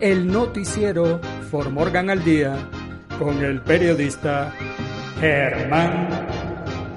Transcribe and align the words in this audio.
el 0.00 0.26
noticiero 0.26 1.20
For 1.50 1.68
Morgan 1.68 2.08
al 2.08 2.24
Día 2.24 2.56
con 3.18 3.44
el 3.44 3.60
periodista 3.60 4.50
Germán 5.20 6.26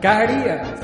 Carías. 0.01 0.79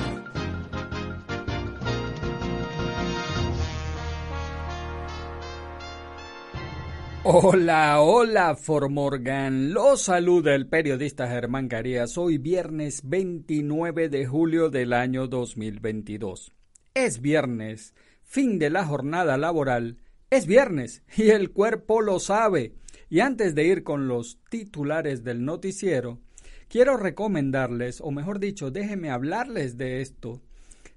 Hola, 7.23 8.02
hola 8.02 8.56
Formorgan. 8.56 9.73
Los 9.73 10.02
saluda 10.02 10.56
el 10.56 10.67
periodista 10.67 11.28
Germán 11.28 11.70
Carías. 11.70 12.17
Hoy 12.17 12.38
viernes 12.38 13.02
29 13.04 14.09
de 14.09 14.26
julio 14.26 14.70
del 14.70 14.92
año 14.92 15.28
2022. 15.28 16.52
Es 16.94 17.22
viernes, 17.22 17.94
fin 18.23 18.59
de 18.59 18.70
la 18.70 18.83
jornada 18.83 19.38
laboral. 19.38 20.00
Es 20.30 20.45
viernes 20.45 21.03
y 21.17 21.30
el 21.30 21.52
cuerpo 21.52 22.02
lo 22.02 22.19
sabe. 22.19 22.73
Y 23.09 23.22
antes 23.22 23.55
de 23.55 23.66
ir 23.66 23.83
con 23.83 24.08
los 24.08 24.39
titulares 24.49 25.23
del 25.23 25.44
noticiero, 25.44 26.19
quiero 26.67 26.97
recomendarles, 26.97 27.99
o 28.02 28.11
mejor 28.11 28.39
dicho, 28.39 28.69
déjenme 28.69 29.09
hablarles 29.09 29.77
de 29.77 30.02
esto, 30.02 30.41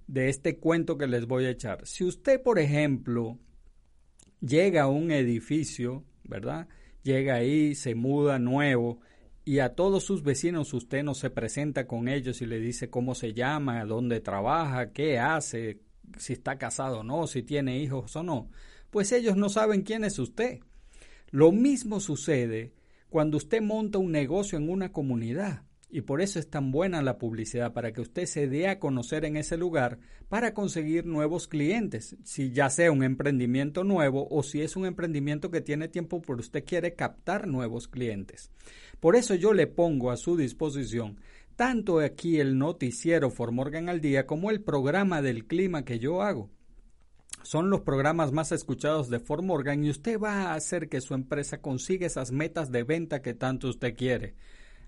de 0.06 0.28
este 0.28 0.58
cuento 0.58 0.98
que 0.98 1.06
les 1.06 1.26
voy 1.26 1.46
a 1.46 1.50
echar. 1.50 1.86
Si 1.86 2.04
usted, 2.04 2.42
por 2.42 2.58
ejemplo, 2.58 3.38
llega 4.40 4.82
a 4.82 4.88
un 4.88 5.10
edificio, 5.10 6.04
¿verdad? 6.24 6.68
Llega 7.02 7.36
ahí, 7.36 7.74
se 7.74 7.94
muda 7.94 8.38
nuevo 8.38 9.00
y 9.44 9.60
a 9.60 9.74
todos 9.74 10.04
sus 10.04 10.22
vecinos 10.22 10.74
usted 10.74 11.02
no 11.02 11.14
se 11.14 11.30
presenta 11.30 11.86
con 11.86 12.08
ellos 12.08 12.42
y 12.42 12.46
le 12.46 12.60
dice 12.60 12.90
cómo 12.90 13.14
se 13.14 13.32
llama, 13.32 13.84
dónde 13.86 14.20
trabaja, 14.20 14.92
qué 14.92 15.18
hace, 15.18 15.80
si 16.18 16.34
está 16.34 16.58
casado 16.58 17.00
o 17.00 17.02
no, 17.02 17.26
si 17.26 17.42
tiene 17.42 17.78
hijos 17.78 18.14
o 18.14 18.22
no, 18.22 18.50
pues 18.92 19.10
ellos 19.10 19.36
no 19.36 19.48
saben 19.48 19.82
quién 19.82 20.04
es 20.04 20.18
usted. 20.18 20.60
Lo 21.30 21.50
mismo 21.50 21.98
sucede 21.98 22.74
cuando 23.08 23.38
usted 23.38 23.62
monta 23.62 23.96
un 23.98 24.12
negocio 24.12 24.58
en 24.58 24.68
una 24.68 24.92
comunidad. 24.92 25.62
Y 25.88 26.02
por 26.02 26.20
eso 26.20 26.38
es 26.38 26.48
tan 26.48 26.72
buena 26.72 27.02
la 27.02 27.18
publicidad, 27.18 27.72
para 27.72 27.92
que 27.92 28.00
usted 28.00 28.26
se 28.26 28.48
dé 28.48 28.68
a 28.68 28.78
conocer 28.78 29.24
en 29.24 29.36
ese 29.36 29.56
lugar 29.56 29.98
para 30.28 30.54
conseguir 30.54 31.04
nuevos 31.04 31.48
clientes, 31.48 32.16
si 32.24 32.50
ya 32.50 32.70
sea 32.70 32.92
un 32.92 33.02
emprendimiento 33.02 33.82
nuevo 33.84 34.26
o 34.30 34.42
si 34.42 34.62
es 34.62 34.76
un 34.76 34.86
emprendimiento 34.86 35.50
que 35.50 35.60
tiene 35.60 35.88
tiempo, 35.88 36.22
pero 36.22 36.38
usted 36.38 36.64
quiere 36.64 36.94
captar 36.94 37.46
nuevos 37.46 37.88
clientes. 37.88 38.50
Por 39.00 39.16
eso 39.16 39.34
yo 39.34 39.52
le 39.52 39.66
pongo 39.66 40.10
a 40.10 40.16
su 40.16 40.36
disposición 40.36 41.18
tanto 41.56 42.00
aquí 42.00 42.40
el 42.40 42.58
noticiero 42.58 43.30
For 43.30 43.52
Morgan 43.52 43.88
al 43.88 44.00
día 44.00 44.26
como 44.26 44.50
el 44.50 44.62
programa 44.62 45.20
del 45.22 45.46
clima 45.46 45.84
que 45.84 45.98
yo 45.98 46.22
hago. 46.22 46.50
Son 47.42 47.70
los 47.70 47.80
programas 47.80 48.32
más 48.32 48.52
escuchados 48.52 49.10
de 49.10 49.20
Fort 49.20 49.42
Morgan 49.42 49.84
y 49.84 49.90
usted 49.90 50.18
va 50.18 50.42
a 50.42 50.54
hacer 50.54 50.88
que 50.88 51.00
su 51.00 51.14
empresa 51.14 51.60
consiga 51.60 52.06
esas 52.06 52.32
metas 52.32 52.70
de 52.70 52.84
venta 52.84 53.22
que 53.22 53.34
tanto 53.34 53.68
usted 53.68 53.96
quiere. 53.96 54.34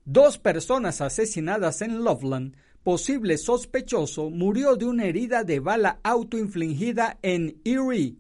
Dos 0.05 0.39
personas 0.39 1.01
asesinadas 1.01 1.83
en 1.83 2.05
Loveland 2.05 2.57
posible 2.83 3.37
sospechoso 3.37 4.31
murió 4.31 4.77
de 4.77 4.85
una 4.85 5.07
herida 5.07 5.43
de 5.43 5.59
bala 5.59 5.99
autoinfligida 6.05 7.19
en 7.23 7.61
Erie. 7.65 8.15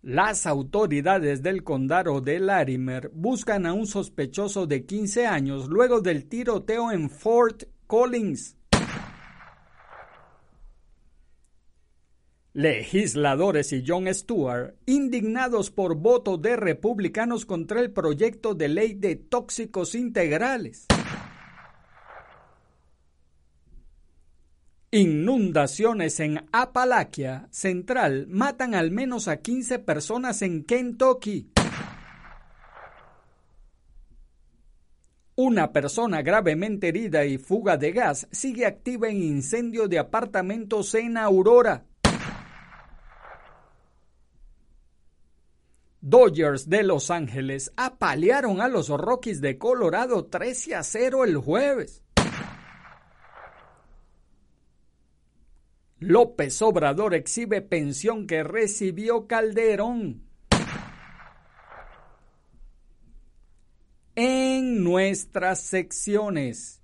Las 0.00 0.46
autoridades 0.46 1.42
del 1.42 1.62
condado 1.62 2.20
de 2.20 2.40
Larimer 2.40 3.10
buscan 3.14 3.66
a 3.66 3.72
un 3.72 3.86
sospechoso 3.86 4.66
de 4.66 4.84
15 4.84 5.26
años 5.26 5.68
luego 5.68 6.00
del 6.00 6.24
tiroteo 6.24 6.90
en 6.90 7.08
Fort 7.08 7.64
Collins. 7.86 8.56
Legisladores 12.54 13.72
y 13.72 13.82
John 13.86 14.12
Stewart, 14.12 14.74
indignados 14.84 15.70
por 15.70 15.96
voto 15.96 16.36
de 16.36 16.56
republicanos 16.56 17.46
contra 17.46 17.80
el 17.80 17.92
proyecto 17.92 18.54
de 18.54 18.68
ley 18.68 18.92
de 18.92 19.16
tóxicos 19.16 19.94
integrales. 19.94 20.86
Inundaciones 24.90 26.20
en 26.20 26.46
Apalaquia 26.52 27.48
Central 27.50 28.26
matan 28.28 28.74
al 28.74 28.90
menos 28.90 29.28
a 29.28 29.38
15 29.38 29.78
personas 29.78 30.42
en 30.42 30.64
Kentucky. 30.64 31.50
Una 35.36 35.72
persona 35.72 36.20
gravemente 36.20 36.88
herida 36.88 37.24
y 37.24 37.38
fuga 37.38 37.78
de 37.78 37.92
gas 37.92 38.28
sigue 38.30 38.66
activa 38.66 39.08
en 39.08 39.22
incendio 39.22 39.88
de 39.88 39.98
apartamentos 39.98 40.94
en 40.94 41.16
Aurora. 41.16 41.86
Dodgers 46.02 46.68
de 46.68 46.82
Los 46.82 47.12
Ángeles 47.12 47.72
apalearon 47.76 48.60
a 48.60 48.66
los 48.66 48.88
Rockies 48.88 49.40
de 49.40 49.56
Colorado 49.56 50.26
13 50.26 50.74
a 50.74 50.82
0 50.82 51.24
el 51.24 51.36
jueves. 51.36 52.02
López 56.00 56.60
Obrador 56.60 57.14
exhibe 57.14 57.62
pensión 57.62 58.26
que 58.26 58.42
recibió 58.42 59.28
Calderón. 59.28 60.24
En 64.16 64.82
nuestras 64.82 65.60
secciones, 65.60 66.82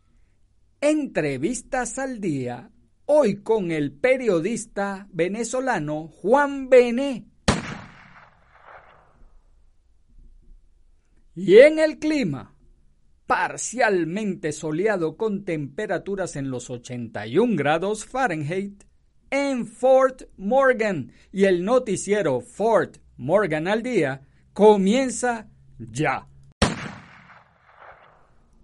entrevistas 0.81 1.99
al 1.99 2.21
día, 2.21 2.71
hoy 3.05 3.43
con 3.43 3.73
el 3.73 3.91
periodista 3.91 5.09
venezolano 5.11 6.07
Juan 6.07 6.71
Bené. 6.71 7.28
Y 11.41 11.61
en 11.61 11.79
el 11.79 12.01
clima, 12.01 12.53
parcialmente 13.29 14.51
soleado 14.51 15.17
con 15.17 15.45
temperaturas 15.45 16.35
en 16.35 16.51
los 16.51 16.69
81 16.69 17.55
grados 17.55 18.05
Fahrenheit 18.05 18.83
en 19.31 19.65
Fort 19.65 20.23
Morgan. 20.37 21.13
Y 21.31 21.45
el 21.45 21.65
noticiero 21.65 22.41
Fort 22.41 22.97
Morgan 23.17 23.69
al 23.69 23.85
día 23.85 24.27
comienza 24.53 25.49
ya. 25.79 26.27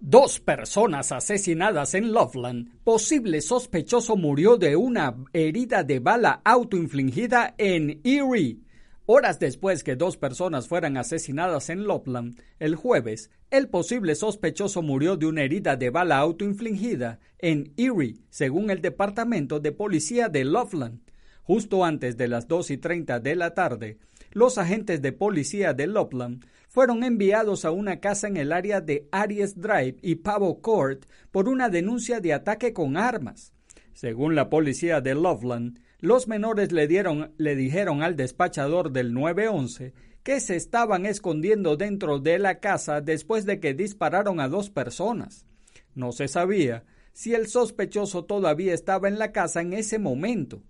Dos 0.01 0.41
personas 0.41 1.13
asesinadas 1.13 1.93
en 1.95 2.11
Loveland. 2.11 2.83
Posible 2.83 3.39
sospechoso 3.39 4.17
murió 4.17 4.57
de 4.57 4.75
una 4.75 5.15
herida 5.31 5.83
de 5.83 5.99
bala 5.99 6.41
autoinfligida 6.43 7.55
en 7.57 8.01
Erie. 8.03 8.64
Horas 9.07 9.37
después 9.37 9.83
que 9.83 9.95
dos 9.95 10.17
personas 10.17 10.67
fueran 10.67 10.97
asesinadas 10.97 11.69
en 11.69 11.83
Lopland, 11.83 12.41
el 12.57 12.75
jueves, 12.75 13.29
el 13.51 13.69
posible 13.69 14.15
sospechoso 14.15 14.81
murió 14.81 15.15
de 15.15 15.27
una 15.27 15.43
herida 15.43 15.75
de 15.75 15.91
bala 15.91 16.17
autoinfligida 16.17 17.19
en 17.37 17.71
Erie, 17.77 18.15
según 18.31 18.71
el 18.71 18.81
Departamento 18.81 19.59
de 19.59 19.71
Policía 19.71 20.27
de 20.27 20.43
Loveland. 20.43 21.01
Justo 21.43 21.85
antes 21.85 22.17
de 22.17 22.27
las 22.27 22.47
dos 22.47 22.71
y 22.71 22.77
treinta 22.77 23.19
de 23.19 23.35
la 23.35 23.53
tarde, 23.53 23.99
los 24.31 24.57
agentes 24.57 25.03
de 25.03 25.11
policía 25.11 25.75
de 25.75 25.85
Loveland 25.85 26.43
fueron 26.67 27.03
enviados 27.03 27.63
a 27.63 27.69
una 27.69 27.99
casa 27.99 28.27
en 28.27 28.37
el 28.37 28.51
área 28.51 28.81
de 28.81 29.07
Aries 29.11 29.61
Drive 29.61 29.97
y 30.01 30.15
Pavo 30.15 30.61
Court 30.61 31.05
por 31.29 31.47
una 31.47 31.69
denuncia 31.69 32.19
de 32.21 32.33
ataque 32.33 32.73
con 32.73 32.97
armas. 32.97 33.53
Según 33.93 34.33
la 34.33 34.49
policía 34.49 34.99
de 34.99 35.13
Loveland, 35.13 35.79
los 36.05 36.27
menores 36.27 36.71
le, 36.71 36.87
dijeron 36.87 38.03
al 38.03 38.15
despachador 38.15 38.91
del 38.91 39.13
911 39.13 39.93
que 40.23 40.39
se 40.39 40.55
estaban 40.55 41.05
escondiendo 41.05 41.77
dentro 41.77 42.19
de 42.19 42.39
la 42.39 42.59
casa 42.59 43.01
después 43.01 43.45
de 43.45 43.59
que 43.59 43.73
dispararon 43.73 44.39
a 44.39 44.47
dos 44.47 44.69
personas. 44.69 45.45
No 45.93 46.11
se 46.11 46.27
sabía 46.27 46.85
si 47.13 47.33
el 47.33 47.47
sospechoso 47.47 48.25
todavía 48.25 48.73
estaba 48.73 49.07
en 49.07 49.19
la 49.19 49.31
casa 49.31 49.61
en 49.61 49.73
ese 49.73 49.99
momento. 49.99 50.63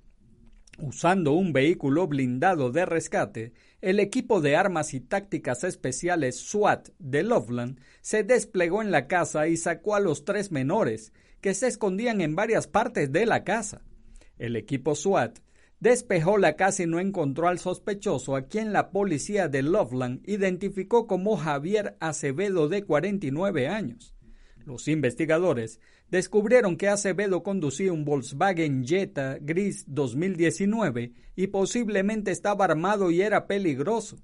Usando 0.78 1.32
un 1.32 1.54
vehículo 1.54 2.08
blindado 2.08 2.70
de 2.72 2.86
rescate, 2.86 3.54
el 3.82 4.00
equipo 4.00 4.42
de 4.42 4.56
armas 4.56 4.94
y 4.94 5.00
tácticas 5.00 5.64
especiales 5.64 6.38
SWAT 6.38 6.90
de 7.00 7.24
Loveland 7.24 7.80
se 8.02 8.24
desplegó 8.24 8.82
en 8.82 8.92
la 8.92 9.08
casa 9.08 9.48
y 9.48 9.56
sacó 9.56 9.96
a 9.96 10.02
los 10.02 10.26
tres 10.26 10.52
menores, 10.52 11.14
que 11.40 11.54
se 11.54 11.68
escondían 11.68 12.22
en 12.22 12.36
varias 12.36 12.68
partes 12.68 13.12
de 13.12 13.26
la 13.26 13.44
casa. 13.44 13.82
El 14.38 14.56
equipo 14.56 14.96
SWAT 14.96 15.40
despejó 15.80 16.38
la 16.38 16.56
casa 16.56 16.84
y 16.84 16.88
no 16.88 17.00
encontró 17.00 17.48
al 17.48 17.60
sospechoso, 17.60 18.36
a 18.36 18.48
quien 18.48 18.74
la 18.74 18.92
policía 18.92 19.48
de 19.48 19.62
Loveland 19.62 20.22
identificó 20.28 21.08
como 21.08 21.38
Javier 21.38 21.96
Acevedo 22.00 22.68
de 22.68 22.84
49 22.84 23.68
años. 23.68 24.16
Los 24.66 24.88
investigadores 24.88 25.80
descubrieron 26.10 26.76
que 26.76 26.90
Acevedo 26.90 27.44
conducía 27.44 27.94
un 27.94 28.04
Volkswagen 28.04 28.84
Jetta 28.84 29.38
gris 29.40 29.86
2019 29.88 31.14
y 31.36 31.48
posiblemente 31.48 32.32
estaba 32.32 32.66
armado 32.66 33.12
y 33.12 33.22
era 33.22 33.46
peligroso. 33.46 34.18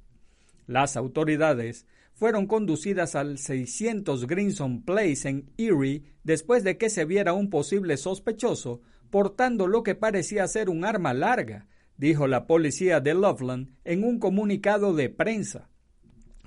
Las 0.65 0.97
autoridades 0.97 1.85
fueron 2.13 2.47
conducidas 2.47 3.15
al 3.15 3.37
600 3.37 4.25
Grinson 4.25 4.83
Place 4.83 5.29
en 5.29 5.51
Erie 5.57 6.03
después 6.23 6.63
de 6.63 6.77
que 6.77 6.89
se 6.89 7.05
viera 7.05 7.33
un 7.33 7.49
posible 7.49 7.97
sospechoso 7.97 8.81
portando 9.11 9.67
lo 9.67 9.83
que 9.83 9.93
parecía 9.93 10.47
ser 10.47 10.69
un 10.69 10.85
arma 10.85 11.13
larga, 11.13 11.67
dijo 11.97 12.25
la 12.25 12.47
policía 12.47 12.99
de 13.01 13.13
Loveland 13.13 13.75
en 13.83 14.03
un 14.03 14.17
comunicado 14.17 14.95
de 14.95 15.09
prensa. 15.09 15.69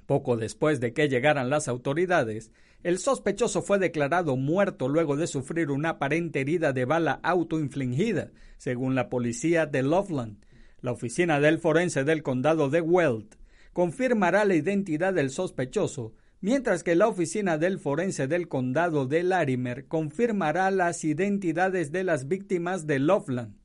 Poco 0.06 0.36
después 0.36 0.80
de 0.80 0.92
que 0.92 1.08
llegaran 1.08 1.50
las 1.50 1.68
autoridades, 1.68 2.50
el 2.82 2.98
sospechoso 2.98 3.62
fue 3.62 3.78
declarado 3.78 4.36
muerto 4.36 4.88
luego 4.88 5.16
de 5.16 5.26
sufrir 5.26 5.70
una 5.70 5.90
aparente 5.90 6.40
herida 6.40 6.72
de 6.72 6.84
bala 6.84 7.20
autoinfligida, 7.22 8.32
según 8.58 8.94
la 8.94 9.08
policía 9.08 9.66
de 9.66 9.82
Loveland. 9.82 10.44
La 10.80 10.92
oficina 10.92 11.40
del 11.40 11.58
forense 11.58 12.04
del 12.04 12.22
condado 12.22 12.68
de 12.68 12.80
Weld 12.80 13.36
confirmará 13.72 14.44
la 14.44 14.54
identidad 14.54 15.14
del 15.14 15.30
sospechoso, 15.30 16.14
mientras 16.44 16.84
que 16.84 16.94
la 16.94 17.08
oficina 17.08 17.56
del 17.56 17.78
forense 17.78 18.26
del 18.26 18.48
condado 18.48 19.06
de 19.06 19.22
Larimer 19.22 19.86
confirmará 19.86 20.70
las 20.70 21.02
identidades 21.02 21.90
de 21.90 22.04
las 22.04 22.28
víctimas 22.28 22.86
de 22.86 22.98
Loveland. 22.98 23.56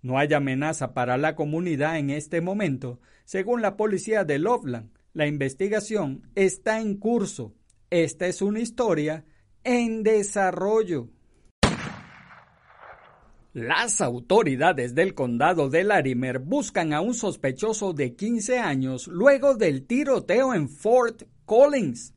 No 0.00 0.18
hay 0.18 0.32
amenaza 0.32 0.94
para 0.94 1.18
la 1.18 1.36
comunidad 1.36 1.98
en 1.98 2.08
este 2.08 2.40
momento, 2.40 3.00
según 3.26 3.60
la 3.60 3.76
policía 3.76 4.24
de 4.24 4.38
Loveland. 4.38 4.88
La 5.12 5.26
investigación 5.26 6.22
está 6.34 6.80
en 6.80 6.96
curso. 6.96 7.52
Esta 7.90 8.26
es 8.26 8.40
una 8.40 8.60
historia 8.60 9.26
en 9.62 10.02
desarrollo. 10.02 11.10
Las 13.52 14.00
autoridades 14.00 14.94
del 14.94 15.12
condado 15.12 15.68
de 15.68 15.84
Larimer 15.84 16.38
buscan 16.38 16.94
a 16.94 17.02
un 17.02 17.12
sospechoso 17.12 17.92
de 17.92 18.16
15 18.16 18.58
años 18.58 19.06
luego 19.06 19.54
del 19.54 19.86
tiroteo 19.86 20.54
en 20.54 20.70
Fort 20.70 21.24
Collins. 21.46 22.12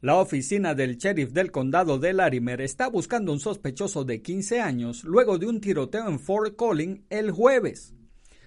La 0.00 0.16
oficina 0.16 0.74
del 0.74 0.96
sheriff 0.96 1.32
del 1.32 1.50
condado 1.50 1.98
de 1.98 2.14
Larimer 2.14 2.62
está 2.62 2.88
buscando 2.88 3.30
un 3.30 3.38
sospechoso 3.38 4.04
de 4.04 4.22
15 4.22 4.62
años 4.62 5.04
luego 5.04 5.36
de 5.36 5.44
un 5.44 5.60
tiroteo 5.60 6.08
en 6.08 6.18
Fort 6.18 6.56
Collins 6.56 7.02
el 7.10 7.30
jueves. 7.30 7.92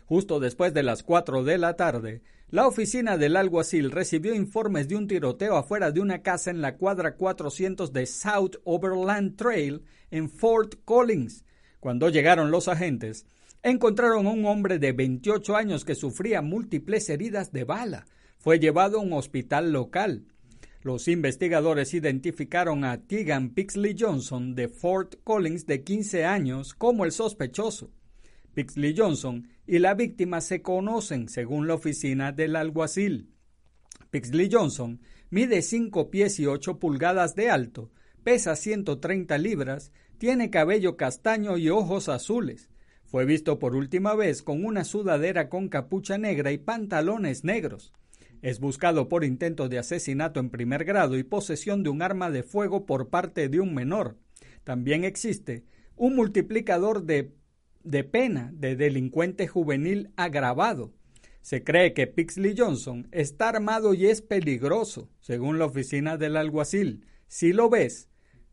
Justo 0.05 0.39
después 0.39 0.73
de 0.73 0.81
las 0.81 1.03
4 1.03 1.43
de 1.43 1.59
la 1.59 1.75
tarde, 1.75 2.23
la 2.49 2.65
oficina 2.65 3.15
del 3.15 3.35
alguacil 3.35 3.91
recibió 3.91 4.33
informes 4.33 4.87
de 4.87 4.95
un 4.95 5.07
tiroteo 5.07 5.55
afuera 5.55 5.91
de 5.91 6.01
una 6.01 6.23
casa 6.23 6.49
en 6.49 6.61
la 6.61 6.77
cuadra 6.77 7.15
400 7.15 7.93
de 7.93 8.07
South 8.07 8.55
Overland 8.63 9.35
Trail 9.35 9.83
en 10.09 10.31
Fort 10.31 10.77
Collins. 10.83 11.45
Cuando 11.79 12.09
llegaron 12.09 12.49
los 12.49 12.67
agentes, 12.67 13.27
encontraron 13.61 14.25
a 14.25 14.31
un 14.31 14.45
hombre 14.47 14.79
de 14.79 14.93
28 14.93 15.55
años 15.55 15.85
que 15.85 15.93
sufría 15.93 16.41
múltiples 16.41 17.07
heridas 17.09 17.51
de 17.51 17.65
bala. 17.65 18.07
Fue 18.43 18.59
llevado 18.59 18.99
a 18.99 19.01
un 19.01 19.13
hospital 19.13 19.71
local. 19.71 20.25
Los 20.81 21.07
investigadores 21.07 21.93
identificaron 21.93 22.83
a 22.83 23.07
Keegan 23.07 23.51
Pixley 23.51 23.95
Johnson 23.97 24.53
de 24.53 24.67
Fort 24.67 25.15
Collins 25.23 25.65
de 25.65 25.85
15 25.85 26.25
años 26.25 26.73
como 26.73 27.05
el 27.05 27.13
sospechoso. 27.13 27.89
Pixley 28.53 28.95
Johnson 28.97 29.47
y 29.65 29.79
la 29.79 29.93
víctima 29.93 30.41
se 30.41 30.61
conocen 30.61 31.29
según 31.29 31.69
la 31.69 31.75
oficina 31.75 32.33
del 32.33 32.57
alguacil. 32.57 33.29
Pixley 34.09 34.49
Johnson 34.51 34.99
mide 35.29 35.61
5 35.61 36.11
pies 36.11 36.37
y 36.41 36.45
8 36.45 36.79
pulgadas 36.79 37.35
de 37.35 37.49
alto, 37.49 37.91
pesa 38.25 38.57
130 38.57 39.37
libras, 39.37 39.93
tiene 40.17 40.49
cabello 40.49 40.97
castaño 40.97 41.57
y 41.57 41.69
ojos 41.69 42.09
azules. 42.09 42.67
Fue 43.05 43.23
visto 43.23 43.57
por 43.57 43.73
última 43.73 44.15
vez 44.15 44.43
con 44.43 44.65
una 44.65 44.83
sudadera 44.83 45.47
con 45.47 45.69
capucha 45.69 46.17
negra 46.17 46.51
y 46.51 46.57
pantalones 46.57 47.45
negros. 47.45 47.93
Es 48.43 48.59
buscado 48.59 49.07
por 49.07 49.23
intento 49.23 49.69
de 49.69 49.79
asesinato 49.79 50.41
en 50.41 50.49
primer 50.49 50.83
grado 50.83 51.17
y 51.17 51.23
posesión 51.23 51.81
de 51.81 51.89
un 51.89 52.01
arma 52.01 52.29
de 52.29 52.43
fuego 52.43 52.85
por 52.85 53.09
parte 53.09 53.47
de 53.47 53.61
un 53.61 53.73
menor. 53.73 54.17
También 54.65 55.05
existe 55.05 55.63
un 55.95 56.17
multiplicador 56.17 57.03
de, 57.03 57.31
de 57.85 58.03
pena 58.03 58.51
de 58.53 58.75
delincuente 58.75 59.47
juvenil 59.47 60.11
agravado. 60.17 60.91
Se 61.41 61.63
cree 61.63 61.93
que 61.93 62.05
Pixley 62.05 62.53
Johnson 62.57 63.07
está 63.13 63.47
armado 63.47 63.93
y 63.93 64.07
es 64.07 64.21
peligroso, 64.21 65.09
según 65.21 65.57
la 65.57 65.65
oficina 65.65 66.17
del 66.17 66.35
alguacil. 66.35 67.05
Si 67.27 67.53
lo 67.53 67.69
ves, 67.69 68.09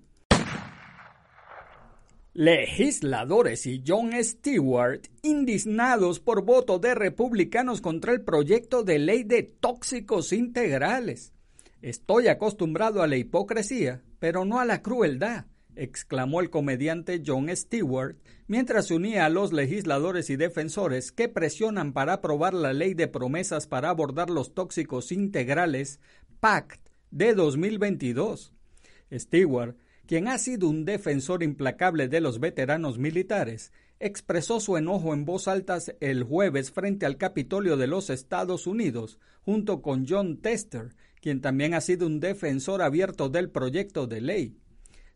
Legisladores 2.32 3.66
y 3.66 3.82
John 3.86 4.12
Stewart 4.20 5.06
indignados 5.22 6.18
por 6.18 6.44
voto 6.44 6.80
de 6.80 6.96
republicanos 6.96 7.80
contra 7.80 8.12
el 8.12 8.22
proyecto 8.22 8.82
de 8.82 8.98
ley 8.98 9.22
de 9.22 9.44
tóxicos 9.44 10.32
integrales. 10.32 11.32
Estoy 11.80 12.26
acostumbrado 12.26 13.02
a 13.02 13.06
la 13.06 13.16
hipocresía, 13.16 14.02
pero 14.18 14.44
no 14.44 14.58
a 14.58 14.64
la 14.64 14.82
crueldad 14.82 15.44
exclamó 15.76 16.40
el 16.40 16.50
comediante 16.50 17.22
John 17.24 17.48
Stewart 17.54 18.16
mientras 18.46 18.90
unía 18.90 19.26
a 19.26 19.30
los 19.30 19.52
legisladores 19.52 20.30
y 20.30 20.36
defensores 20.36 21.12
que 21.12 21.28
presionan 21.28 21.92
para 21.92 22.14
aprobar 22.14 22.54
la 22.54 22.72
ley 22.72 22.94
de 22.94 23.08
promesas 23.08 23.66
para 23.66 23.90
abordar 23.90 24.30
los 24.30 24.54
tóxicos 24.54 25.12
integrales 25.12 26.00
PACT 26.40 26.86
de 27.10 27.34
2022. 27.34 28.52
Stewart, 29.12 29.76
quien 30.06 30.28
ha 30.28 30.38
sido 30.38 30.68
un 30.68 30.84
defensor 30.84 31.42
implacable 31.42 32.08
de 32.08 32.20
los 32.20 32.40
veteranos 32.40 32.98
militares, 32.98 33.72
expresó 34.00 34.60
su 34.60 34.76
enojo 34.76 35.14
en 35.14 35.24
voz 35.24 35.48
alta 35.48 35.78
el 36.00 36.24
jueves 36.24 36.70
frente 36.70 37.06
al 37.06 37.16
Capitolio 37.16 37.76
de 37.76 37.86
los 37.86 38.10
Estados 38.10 38.66
Unidos, 38.66 39.18
junto 39.42 39.80
con 39.80 40.06
John 40.06 40.38
Tester, 40.38 40.94
quien 41.20 41.40
también 41.40 41.72
ha 41.72 41.80
sido 41.80 42.06
un 42.06 42.20
defensor 42.20 42.82
abierto 42.82 43.28
del 43.28 43.48
proyecto 43.48 44.06
de 44.06 44.20
ley. 44.20 44.58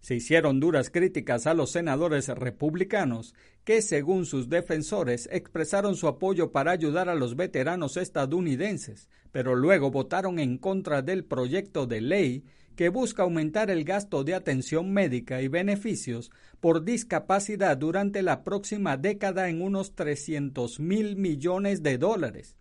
Se 0.00 0.14
hicieron 0.14 0.60
duras 0.60 0.90
críticas 0.90 1.46
a 1.46 1.54
los 1.54 1.72
senadores 1.72 2.28
republicanos 2.28 3.34
que, 3.64 3.82
según 3.82 4.26
sus 4.26 4.48
defensores, 4.48 5.28
expresaron 5.32 5.96
su 5.96 6.06
apoyo 6.06 6.52
para 6.52 6.70
ayudar 6.70 7.08
a 7.08 7.14
los 7.14 7.36
veteranos 7.36 7.96
estadounidenses, 7.96 9.08
pero 9.32 9.54
luego 9.54 9.90
votaron 9.90 10.38
en 10.38 10.58
contra 10.58 11.02
del 11.02 11.24
proyecto 11.24 11.86
de 11.86 12.00
ley 12.00 12.44
que 12.76 12.90
busca 12.90 13.24
aumentar 13.24 13.70
el 13.72 13.82
gasto 13.82 14.22
de 14.22 14.36
atención 14.36 14.92
médica 14.92 15.42
y 15.42 15.48
beneficios 15.48 16.30
por 16.60 16.84
discapacidad 16.84 17.76
durante 17.76 18.22
la 18.22 18.44
próxima 18.44 18.96
década 18.96 19.48
en 19.48 19.62
unos 19.62 19.96
300 19.96 20.78
mil 20.78 21.16
millones 21.16 21.82
de 21.82 21.98
dólares. 21.98 22.54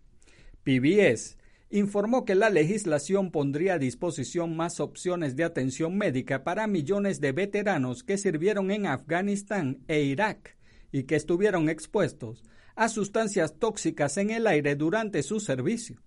PBS 0.64 1.38
informó 1.70 2.24
que 2.24 2.34
la 2.34 2.50
legislación 2.50 3.30
pondría 3.30 3.74
a 3.74 3.78
disposición 3.78 4.56
más 4.56 4.80
opciones 4.80 5.36
de 5.36 5.44
atención 5.44 5.96
médica 5.96 6.44
para 6.44 6.66
millones 6.66 7.20
de 7.20 7.32
veteranos 7.32 8.02
que 8.04 8.18
sirvieron 8.18 8.70
en 8.70 8.86
Afganistán 8.86 9.80
e 9.88 10.00
Irak 10.00 10.56
y 10.92 11.04
que 11.04 11.16
estuvieron 11.16 11.68
expuestos 11.68 12.42
a 12.74 12.88
sustancias 12.88 13.58
tóxicas 13.58 14.16
en 14.16 14.30
el 14.30 14.46
aire 14.46 14.76
durante 14.76 15.22
su 15.22 15.40
servicio 15.40 16.02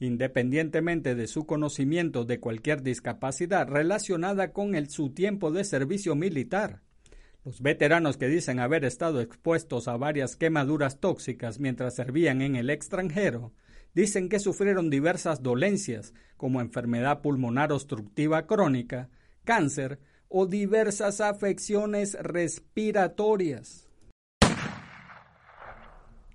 independientemente 0.00 1.14
de 1.14 1.26
su 1.26 1.46
conocimiento 1.46 2.24
de 2.24 2.40
cualquier 2.40 2.82
discapacidad 2.82 3.66
relacionada 3.68 4.52
con 4.52 4.74
el, 4.74 4.90
su 4.90 5.10
tiempo 5.10 5.50
de 5.50 5.64
servicio 5.64 6.14
militar. 6.14 6.82
Los 7.44 7.62
veteranos 7.62 8.16
que 8.16 8.28
dicen 8.28 8.60
haber 8.60 8.84
estado 8.84 9.20
expuestos 9.20 9.88
a 9.88 9.96
varias 9.96 10.36
quemaduras 10.36 11.00
tóxicas 11.00 11.58
mientras 11.60 11.94
servían 11.96 12.42
en 12.42 12.56
el 12.56 12.70
extranjero 12.70 13.52
dicen 13.94 14.28
que 14.28 14.38
sufrieron 14.38 14.90
diversas 14.90 15.42
dolencias 15.42 16.14
como 16.36 16.60
enfermedad 16.60 17.20
pulmonar 17.20 17.72
obstructiva 17.72 18.46
crónica, 18.46 19.08
cáncer 19.44 19.98
o 20.28 20.46
diversas 20.46 21.20
afecciones 21.20 22.16
respiratorias. 22.20 23.88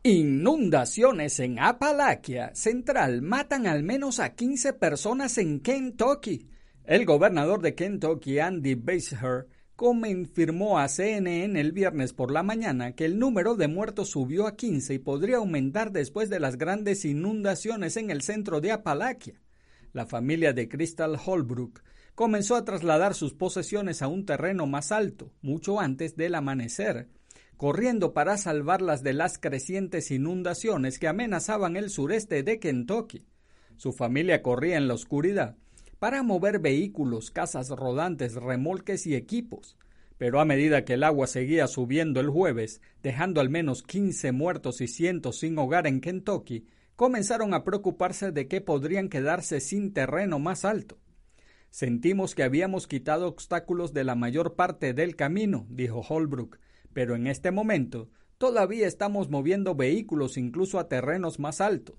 Inundaciones 0.06 1.40
en 1.40 1.60
Apalaquia 1.60 2.54
Central 2.56 3.22
matan 3.22 3.68
al 3.68 3.84
menos 3.84 4.20
a 4.20 4.36
15 4.36 4.74
personas 4.74 5.38
en 5.38 5.62
Kentucky. 5.62 6.50
El 6.84 7.06
gobernador 7.06 7.62
de 7.62 7.74
Kentucky, 7.74 8.40
Andy 8.40 8.76
Beshear, 8.76 9.48
confirmó 9.76 10.78
a 10.78 10.88
CNN 10.88 11.60
el 11.60 11.72
viernes 11.72 12.14
por 12.14 12.32
la 12.32 12.44
mañana 12.44 12.94
que 12.94 13.06
el 13.06 13.18
número 13.18 13.56
de 13.56 13.68
muertos 13.68 14.10
subió 14.10 14.46
a 14.46 14.56
15 14.56 14.94
y 14.94 15.00
podría 15.00 15.38
aumentar 15.38 15.92
después 15.92 16.30
de 16.30 16.40
las 16.40 16.58
grandes 16.58 17.06
inundaciones 17.06 17.98
en 17.98 18.12
el 18.12 18.22
centro 18.22 18.62
de 18.62 18.72
Apalaquia. 18.72 19.42
La 19.92 20.06
familia 20.06 20.54
de 20.54 20.70
Crystal 20.70 21.18
Holbrook 21.24 21.82
comenzó 22.16 22.56
a 22.56 22.66
trasladar 22.66 23.16
sus 23.16 23.34
posesiones 23.34 24.02
a 24.02 24.08
un 24.08 24.26
terreno 24.26 24.68
más 24.68 24.92
alto, 24.92 25.32
mucho 25.42 25.80
antes 25.80 26.16
del 26.16 26.36
amanecer, 26.36 27.10
corriendo 27.58 28.14
para 28.14 28.38
salvarlas 28.38 29.02
de 29.02 29.14
las 29.14 29.40
crecientes 29.40 30.12
inundaciones 30.12 31.00
que 31.00 31.08
amenazaban 31.08 31.78
el 31.78 31.90
sureste 31.90 32.44
de 32.44 32.60
Kentucky. 32.60 33.26
Su 33.78 33.92
familia 33.92 34.44
corría 34.44 34.78
en 34.78 34.88
la 34.88 34.94
oscuridad 34.94 35.58
para 36.04 36.22
mover 36.22 36.60
vehículos, 36.60 37.32
casas 37.32 37.70
rodantes, 37.70 38.36
remolques 38.36 39.08
y 39.08 39.16
equipos. 39.16 39.78
Pero 40.18 40.42
a 40.42 40.44
medida 40.44 40.84
que 40.84 40.96
el 40.96 41.04
agua 41.06 41.28
seguía 41.28 41.66
subiendo 41.68 42.20
el 42.20 42.30
jueves, 42.30 42.82
dejando 43.02 43.40
al 43.40 43.50
menos 43.50 43.84
15 43.84 44.34
muertos 44.34 44.82
y 44.82 44.90
cientos 44.90 45.40
sin 45.40 45.58
hogar 45.58 45.88
en 45.88 46.02
Kentucky, 46.02 46.68
comenzaron 46.98 47.54
a 47.54 47.64
preocuparse 47.64 48.34
de 48.34 48.50
que 48.50 48.60
podrían 48.60 49.08
quedarse 49.08 49.62
sin 49.62 49.94
terreno 49.94 50.40
más 50.40 50.66
alto. 50.66 51.00
Sentimos 51.70 52.36
que 52.36 52.44
habíamos 52.44 52.86
quitado 52.86 53.26
obstáculos 53.26 53.94
de 53.94 54.04
la 54.04 54.16
mayor 54.16 54.56
parte 54.56 54.94
del 54.94 55.16
camino, 55.16 55.66
dijo 55.70 56.02
Holbrook, 56.02 56.60
pero 56.92 57.16
en 57.16 57.28
este 57.28 57.52
momento 57.52 58.10
todavía 58.38 58.88
estamos 58.88 59.30
moviendo 59.30 59.74
vehículos 59.74 60.36
incluso 60.36 60.80
a 60.80 60.90
terrenos 60.90 61.40
más 61.40 61.62
altos. 61.62 61.96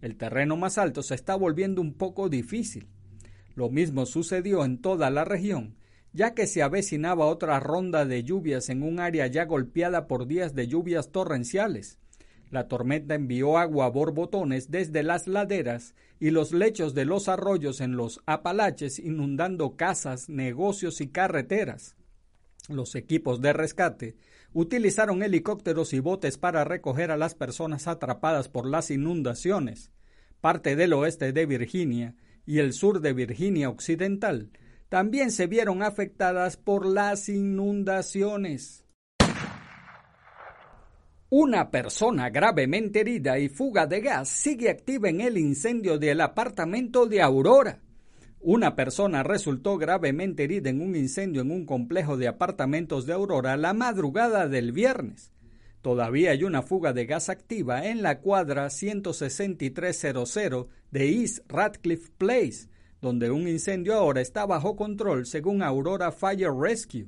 El 0.00 0.16
terreno 0.16 0.56
más 0.56 0.78
alto 0.78 1.02
se 1.02 1.16
está 1.16 1.34
volviendo 1.34 1.82
un 1.82 1.94
poco 1.94 2.28
difícil. 2.28 2.88
Lo 3.58 3.70
mismo 3.70 4.06
sucedió 4.06 4.64
en 4.64 4.80
toda 4.80 5.10
la 5.10 5.24
región, 5.24 5.74
ya 6.12 6.32
que 6.32 6.46
se 6.46 6.62
avecinaba 6.62 7.26
otra 7.26 7.58
ronda 7.58 8.04
de 8.04 8.22
lluvias 8.22 8.68
en 8.68 8.84
un 8.84 9.00
área 9.00 9.26
ya 9.26 9.46
golpeada 9.46 10.06
por 10.06 10.28
días 10.28 10.54
de 10.54 10.68
lluvias 10.68 11.10
torrenciales. 11.10 11.98
La 12.50 12.68
tormenta 12.68 13.16
envió 13.16 13.58
agua 13.58 13.86
a 13.86 13.88
borbotones 13.88 14.70
desde 14.70 15.02
las 15.02 15.26
laderas 15.26 15.96
y 16.20 16.30
los 16.30 16.52
lechos 16.52 16.94
de 16.94 17.04
los 17.04 17.26
arroyos 17.28 17.80
en 17.80 17.96
los 17.96 18.20
Apalaches, 18.26 19.00
inundando 19.00 19.74
casas, 19.74 20.28
negocios 20.28 21.00
y 21.00 21.08
carreteras. 21.08 21.96
Los 22.68 22.94
equipos 22.94 23.40
de 23.40 23.54
rescate 23.54 24.14
utilizaron 24.52 25.24
helicópteros 25.24 25.94
y 25.94 25.98
botes 25.98 26.38
para 26.38 26.62
recoger 26.62 27.10
a 27.10 27.16
las 27.16 27.34
personas 27.34 27.88
atrapadas 27.88 28.48
por 28.48 28.68
las 28.68 28.92
inundaciones. 28.92 29.90
Parte 30.40 30.76
del 30.76 30.92
oeste 30.92 31.32
de 31.32 31.44
Virginia 31.44 32.14
y 32.48 32.60
el 32.60 32.72
sur 32.72 33.02
de 33.02 33.12
Virginia 33.12 33.68
Occidental 33.68 34.48
también 34.88 35.30
se 35.30 35.46
vieron 35.46 35.82
afectadas 35.82 36.56
por 36.56 36.86
las 36.86 37.28
inundaciones. 37.28 38.86
Una 41.28 41.70
persona 41.70 42.30
gravemente 42.30 43.00
herida 43.00 43.38
y 43.38 43.50
fuga 43.50 43.86
de 43.86 44.00
gas 44.00 44.30
sigue 44.30 44.70
activa 44.70 45.10
en 45.10 45.20
el 45.20 45.36
incendio 45.36 45.98
del 45.98 46.22
apartamento 46.22 47.04
de 47.04 47.20
Aurora. 47.20 47.82
Una 48.40 48.74
persona 48.74 49.22
resultó 49.22 49.76
gravemente 49.76 50.44
herida 50.44 50.70
en 50.70 50.80
un 50.80 50.96
incendio 50.96 51.42
en 51.42 51.50
un 51.50 51.66
complejo 51.66 52.16
de 52.16 52.28
apartamentos 52.28 53.04
de 53.04 53.12
Aurora 53.12 53.58
la 53.58 53.74
madrugada 53.74 54.48
del 54.48 54.72
viernes. 54.72 55.34
Todavía 55.82 56.32
hay 56.32 56.44
una 56.44 56.62
fuga 56.62 56.92
de 56.92 57.06
gas 57.06 57.28
activa 57.28 57.86
en 57.86 58.02
la 58.02 58.20
cuadra 58.20 58.68
16300 58.70 60.66
de 60.90 61.08
East 61.08 61.40
Radcliffe 61.48 62.10
Place, 62.18 62.68
donde 63.00 63.30
un 63.30 63.46
incendio 63.46 63.94
ahora 63.94 64.20
está 64.20 64.44
bajo 64.44 64.76
control 64.76 65.26
según 65.26 65.62
Aurora 65.62 66.10
Fire 66.12 66.52
Rescue. 66.52 67.06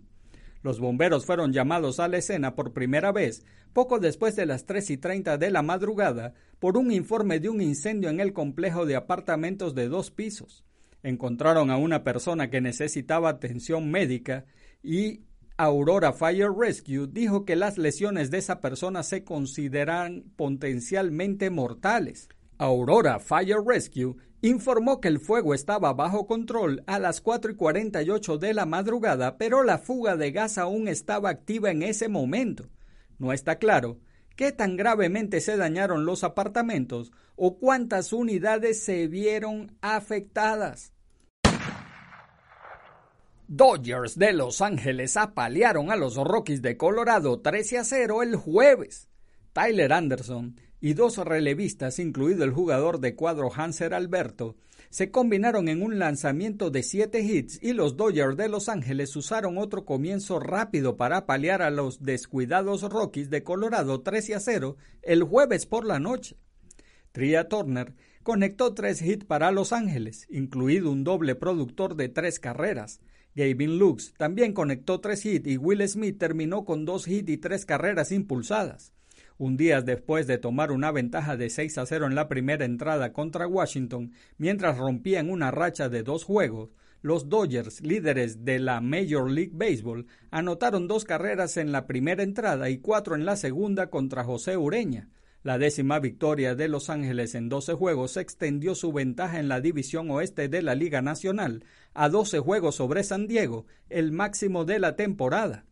Los 0.63 0.79
bomberos 0.79 1.27
fueron 1.27 1.53
llamados 1.53 2.01
a 2.01 2.09
la 2.09 2.19
escena 2.19 2.55
por 2.55 2.73
primera 2.73 3.13
vez 3.13 3.45
poco 3.73 3.99
después 3.99 4.37
de 4.37 4.47
las 4.47 4.67
3 4.67 4.91
y 4.91 4.97
30 4.99 5.39
de 5.39 5.51
la 5.51 5.63
madrugada 5.63 6.35
por 6.59 6.77
un 6.77 6.93
informe 6.93 7.41
de 7.41 7.49
un 7.49 7.61
incendio 7.61 8.11
en 8.11 8.21
el 8.21 8.33
complejo 8.33 8.87
de 8.87 8.97
apartamentos 8.97 9.75
de 9.75 9.89
dos 9.89 10.11
pisos 10.11 10.65
encontraron 11.03 11.71
a 11.71 11.77
una 11.77 12.05
persona 12.05 12.51
que 12.51 12.61
necesitaba 12.61 13.29
atención 13.29 13.91
médica 13.91 14.45
y 14.83 15.23
Aurora 15.63 16.15
Fire 16.15 16.51
Rescue 16.57 17.07
dijo 17.07 17.45
que 17.45 17.55
las 17.55 17.77
lesiones 17.77 18.31
de 18.31 18.39
esa 18.39 18.63
persona 18.63 19.03
se 19.03 19.25
consideran 19.25 20.25
potencialmente 20.35 21.51
mortales. 21.51 22.31
Aurora 22.57 23.19
Fire 23.19 23.59
Rescue 23.63 24.17
informó 24.41 25.03
que 25.03 25.09
el 25.09 25.21
fuego 25.21 25.53
estaba 25.53 25.93
bajo 25.93 26.27
control 26.27 26.83
a 26.87 26.99
las 26.99 27.21
4 27.21 27.53
y 27.53 27.57
48 27.57 28.39
de 28.39 28.55
la 28.55 28.65
madrugada, 28.65 29.37
pero 29.37 29.63
la 29.63 29.77
fuga 29.77 30.17
de 30.17 30.33
gas 30.33 30.57
aún 30.57 30.89
estaba 30.89 31.29
activa 31.29 31.71
en 31.71 31.83
ese 31.83 32.09
momento. 32.09 32.71
No 33.19 33.31
está 33.31 33.57
claro 33.57 33.99
qué 34.37 34.53
tan 34.53 34.79
gravemente 34.79 35.43
se 35.43 35.59
dañaron 35.59 36.07
los 36.07 36.25
apartamentos 36.25 37.13
o 37.37 37.59
cuántas 37.59 38.15
unidades 38.15 38.83
se 38.83 39.09
vieron 39.09 39.77
afectadas. 39.83 40.95
Dodgers 43.53 44.17
de 44.17 44.33
Los 44.33 44.61
Ángeles 44.61 45.17
apalearon 45.17 45.91
a 45.91 45.97
los 45.97 46.15
Rockies 46.15 46.63
de 46.63 46.77
Colorado 46.77 47.41
13 47.41 47.79
a 47.79 47.85
0 47.85 48.23
el 48.23 48.37
jueves. 48.37 49.09
Tyler 49.53 49.93
Anderson 49.93 50.55
y 50.81 50.95
dos 50.95 51.17
relevistas, 51.19 51.99
incluido 51.99 52.45
el 52.45 52.53
jugador 52.53 53.01
de 53.01 53.17
cuadro 53.17 53.51
Hanser 53.53 53.93
Alberto, 53.93 54.55
se 54.91 55.11
combinaron 55.11 55.69
en 55.69 55.83
un 55.83 55.99
lanzamiento 55.99 56.71
de 56.71 56.85
siete 56.85 57.23
hits 57.23 57.59
y 57.61 57.73
los 57.73 57.97
Dodgers 57.97 58.37
de 58.37 58.49
Los 58.49 58.69
Ángeles 58.69 59.17
usaron 59.17 59.59
otro 59.59 59.85
comienzo 59.85 60.39
rápido 60.39 60.97
para 60.97 61.17
apalear 61.17 61.61
a 61.61 61.71
los 61.71 62.05
descuidados 62.05 62.83
Rockies 62.83 63.31
de 63.31 63.43
Colorado 63.43 64.01
13 64.01 64.37
a 64.37 64.41
0 64.41 64.77
el 65.03 65.25
jueves 65.25 65.67
por 65.67 65.85
la 65.85 65.99
noche. 65.99 66.37
Tria 67.11 67.49
Turner 67.49 67.97
conectó 68.23 68.75
tres 68.75 69.03
hits 69.03 69.25
para 69.25 69.51
Los 69.51 69.73
Ángeles, 69.73 70.29
incluido 70.31 70.93
un 70.93 71.03
doble 71.03 71.35
productor 71.35 71.97
de 71.97 72.09
tres 72.09 72.39
carreras. 72.39 73.01
Gavin 73.35 73.79
Lux 73.79 74.13
también 74.17 74.53
conectó 74.53 75.01
tres 75.01 75.25
hits 75.25 75.47
y 75.47 75.57
Will 75.57 75.87
Smith 75.89 76.19
terminó 76.19 76.65
con 76.65 76.85
dos 76.85 77.07
hits 77.07 77.31
y 77.31 77.39
tres 77.39 77.65
carreras 77.65 78.13
impulsadas. 78.13 78.93
Un 79.39 79.57
día 79.57 79.81
después 79.81 80.27
de 80.27 80.37
tomar 80.37 80.71
una 80.71 80.93
ventaja 80.93 81.37
de 81.37 81.49
6 81.49 81.79
a 81.79 81.87
0 81.87 82.07
en 82.07 82.15
la 82.15 82.29
primera 82.29 82.67
entrada 82.67 83.15
contra 83.15 83.47
Washington, 83.47 84.13
mientras 84.37 84.77
rompían 84.77 85.31
una 85.31 85.51
racha 85.51 85.89
de 85.89 86.03
dos 86.03 86.25
juegos, 86.25 86.75
los 87.03 87.31
Dodgers, 87.31 87.81
líderes 87.81 88.45
de 88.45 88.59
la 88.59 88.83
Major 88.83 89.31
League 89.31 89.53
Baseball, 89.55 90.07
anotaron 90.31 90.89
dos 90.89 91.05
carreras 91.05 91.57
en 91.57 91.73
la 91.73 91.87
primera 91.87 92.23
entrada 92.23 92.69
y 92.69 92.79
cuatro 92.79 93.15
en 93.15 93.25
la 93.25 93.37
segunda 93.37 93.89
contra 93.89 94.25
José 94.25 94.59
Ureña. 94.59 95.09
La 95.43 95.57
décima 95.57 96.01
victoria 96.01 96.55
de 96.55 96.69
Los 96.69 96.91
Ángeles 96.91 97.35
en 97.35 97.49
12 97.49 97.73
juegos 97.73 98.19
extendió 98.19 98.75
su 98.75 98.93
ventaja 98.93 99.41
en 99.41 99.49
la 99.49 99.63
división 99.63 100.11
oeste 100.11 100.49
de 100.49 100.61
la 100.61 100.75
Liga 100.75 101.01
Nacional 101.01 101.65
a 101.95 102.11
12 102.11 102.41
juegos 102.41 102.75
sobre 102.75 103.05
San 103.05 103.27
Diego, 103.27 103.65
el 103.89 104.13
máximo 104.13 104.67
de 104.67 104.79
la 104.79 104.97
temporada. 104.97 105.65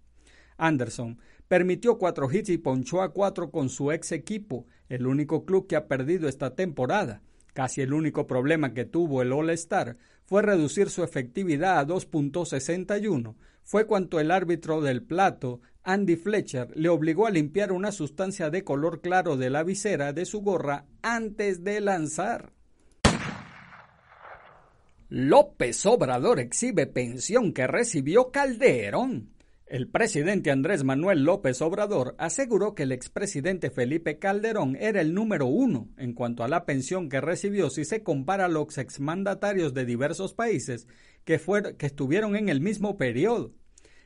Anderson 0.57 1.19
permitió 1.49 1.99
cuatro 1.99 2.33
hits 2.33 2.49
y 2.49 2.57
ponchó 2.57 3.03
a 3.03 3.13
cuatro 3.13 3.51
con 3.51 3.69
su 3.69 3.93
ex 3.93 4.13
equipo, 4.13 4.67
el 4.89 5.07
único 5.07 5.45
club 5.45 5.67
que 5.67 5.77
ha 5.77 5.87
perdido 5.87 6.31
esta 6.31 6.55
temporada. 6.55 7.21
Casi 7.53 7.83
el 7.83 7.93
único 7.93 8.27
problema 8.27 8.73
que 8.73 8.87
tuvo 8.87 9.21
el 9.21 9.33
All-Star 9.33 9.99
fue 10.25 10.41
reducir 10.41 10.89
su 10.89 11.05
efectividad 11.05 11.79
a 11.79 11.87
2.61. 11.87 13.35
Fue 13.65 13.87
cuando 13.87 14.19
el 14.19 14.31
árbitro 14.31 14.81
del 14.81 15.03
plato, 15.03 15.61
Andy 15.89 16.17
Fletcher, 16.17 16.69
le 16.75 16.91
obligó 16.91 17.27
a 17.27 17.31
limpiar 17.31 17.73
una 17.73 17.93
sustancia 17.93 18.51
de 18.51 18.63
color 18.63 19.01
claro 19.01 19.39
de 19.39 19.49
la 19.49 19.63
visera 19.63 20.13
de 20.13 20.27
su 20.27 20.43
gorra 20.43 20.85
antes 21.01 21.65
de 21.65 21.81
lanzar. 21.81 22.53
López 25.09 25.87
Obrador 25.87 26.41
exhibe 26.41 26.87
pensión 26.87 27.55
que 27.55 27.67
recibió 27.67 28.31
Calderón. 28.31 29.31
El 29.65 29.89
presidente 29.89 30.51
Andrés 30.51 30.85
Manuel 30.85 31.25
López 31.25 31.63
Obrador 31.63 32.15
aseguró 32.19 32.75
que 32.75 32.83
el 32.83 32.93
expresidente 32.93 33.71
Felipe 33.71 34.19
Calderón 34.19 34.77
era 34.77 35.01
el 35.01 35.15
número 35.15 35.47
uno 35.47 35.89
en 35.97 36.13
cuanto 36.13 36.45
a 36.45 36.49
la 36.49 36.67
pensión 36.67 37.09
que 37.09 37.23
recibió 37.23 37.71
si 37.71 37.87
se 37.87 38.03
compara 38.03 38.45
a 38.45 38.49
los 38.49 38.77
exmandatarios 38.77 39.73
de 39.73 39.87
diversos 39.87 40.35
países 40.35 40.87
que, 41.25 41.41
que 41.79 41.87
estuvieron 41.87 42.37
en 42.37 42.51
el 42.51 42.61
mismo 42.61 42.99
periodo. 42.99 43.55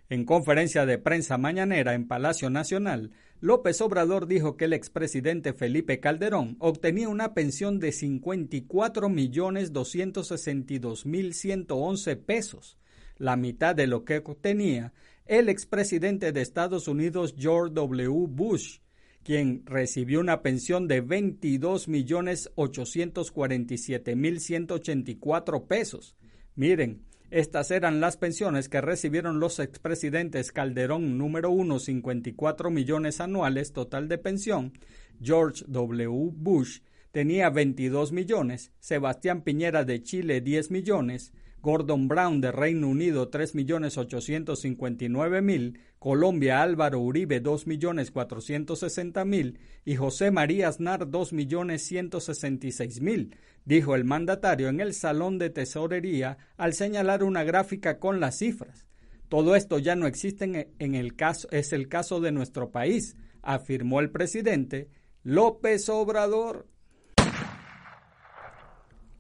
En 0.08 0.24
conferencia 0.24 0.84
de 0.86 0.98
prensa 0.98 1.38
mañanera 1.38 1.94
en 1.94 2.06
Palacio 2.06 2.50
Nacional, 2.50 3.12
López 3.40 3.80
Obrador 3.80 4.26
dijo 4.26 4.56
que 4.56 4.66
el 4.66 4.72
expresidente 4.72 5.52
Felipe 5.52 5.98
Calderón 6.00 6.56
obtenía 6.60 7.08
una 7.08 7.34
pensión 7.34 7.80
de 7.80 7.90
54 7.90 9.08
millones 9.08 9.72
262 9.72 11.06
mil 11.06 11.34
111 11.34 12.16
pesos, 12.16 12.78
la 13.18 13.36
mitad 13.36 13.74
de 13.74 13.86
lo 13.86 14.04
que 14.04 14.18
obtenía 14.18 14.92
el 15.26 15.48
expresidente 15.48 16.32
de 16.32 16.40
Estados 16.40 16.88
Unidos 16.88 17.34
George 17.38 17.74
W. 17.74 18.26
Bush, 18.28 18.78
quien 19.22 19.64
recibió 19.66 20.20
una 20.20 20.42
pensión 20.42 20.88
de 20.88 21.00
22 21.00 21.88
millones 21.88 22.50
847 22.56 24.16
mil 24.16 24.40
184 24.40 25.66
pesos. 25.66 26.16
Miren, 26.54 27.02
estas 27.32 27.70
eran 27.70 28.02
las 28.02 28.18
pensiones 28.18 28.68
que 28.68 28.82
recibieron 28.82 29.40
los 29.40 29.58
expresidentes 29.58 30.52
Calderón 30.52 31.16
número 31.16 31.50
1, 31.50 31.78
54 31.78 32.70
millones 32.70 33.22
anuales 33.22 33.72
total 33.72 34.06
de 34.06 34.18
pensión, 34.18 34.74
George 35.18 35.64
W. 35.66 36.30
Bush 36.34 36.80
tenía 37.10 37.48
22 37.48 38.12
millones, 38.12 38.70
Sebastián 38.80 39.40
Piñera 39.40 39.84
de 39.84 40.02
Chile 40.02 40.42
10 40.42 40.70
millones, 40.70 41.32
Gordon 41.62 42.06
Brown 42.08 42.40
de 42.40 42.50
Reino 42.50 42.88
Unido 42.88 43.30
3.859.000, 43.30 45.78
Colombia 46.00 46.60
Álvaro 46.60 46.98
Uribe 46.98 47.40
2.460.000 47.40 49.58
y 49.84 49.94
José 49.94 50.32
María 50.32 50.66
Aznar 50.66 51.06
2.166.000, 51.06 53.36
dijo 53.64 53.94
el 53.94 54.04
mandatario 54.04 54.68
en 54.68 54.80
el 54.80 54.92
Salón 54.92 55.38
de 55.38 55.50
Tesorería 55.50 56.36
al 56.56 56.74
señalar 56.74 57.22
una 57.22 57.44
gráfica 57.44 58.00
con 58.00 58.18
las 58.18 58.38
cifras. 58.38 58.88
Todo 59.28 59.54
esto 59.54 59.78
ya 59.78 59.94
no 59.94 60.08
existe 60.08 60.72
en 60.80 60.94
el 60.96 61.14
caso, 61.14 61.46
es 61.52 61.72
el 61.72 61.88
caso 61.88 62.20
de 62.20 62.32
nuestro 62.32 62.72
país, 62.72 63.16
afirmó 63.40 64.00
el 64.00 64.10
presidente 64.10 64.88
López 65.22 65.88
Obrador. 65.88 66.71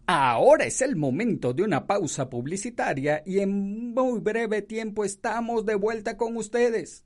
Ahora 0.06 0.64
es 0.64 0.82
el 0.82 0.96
momento 0.96 1.52
de 1.52 1.62
una 1.62 1.86
pausa 1.86 2.28
publicitaria 2.28 3.22
y 3.24 3.38
en 3.38 3.94
muy 3.94 4.18
breve 4.18 4.62
tiempo 4.62 5.04
estamos 5.04 5.64
de 5.64 5.76
vuelta 5.76 6.16
con 6.16 6.36
ustedes. 6.36 7.04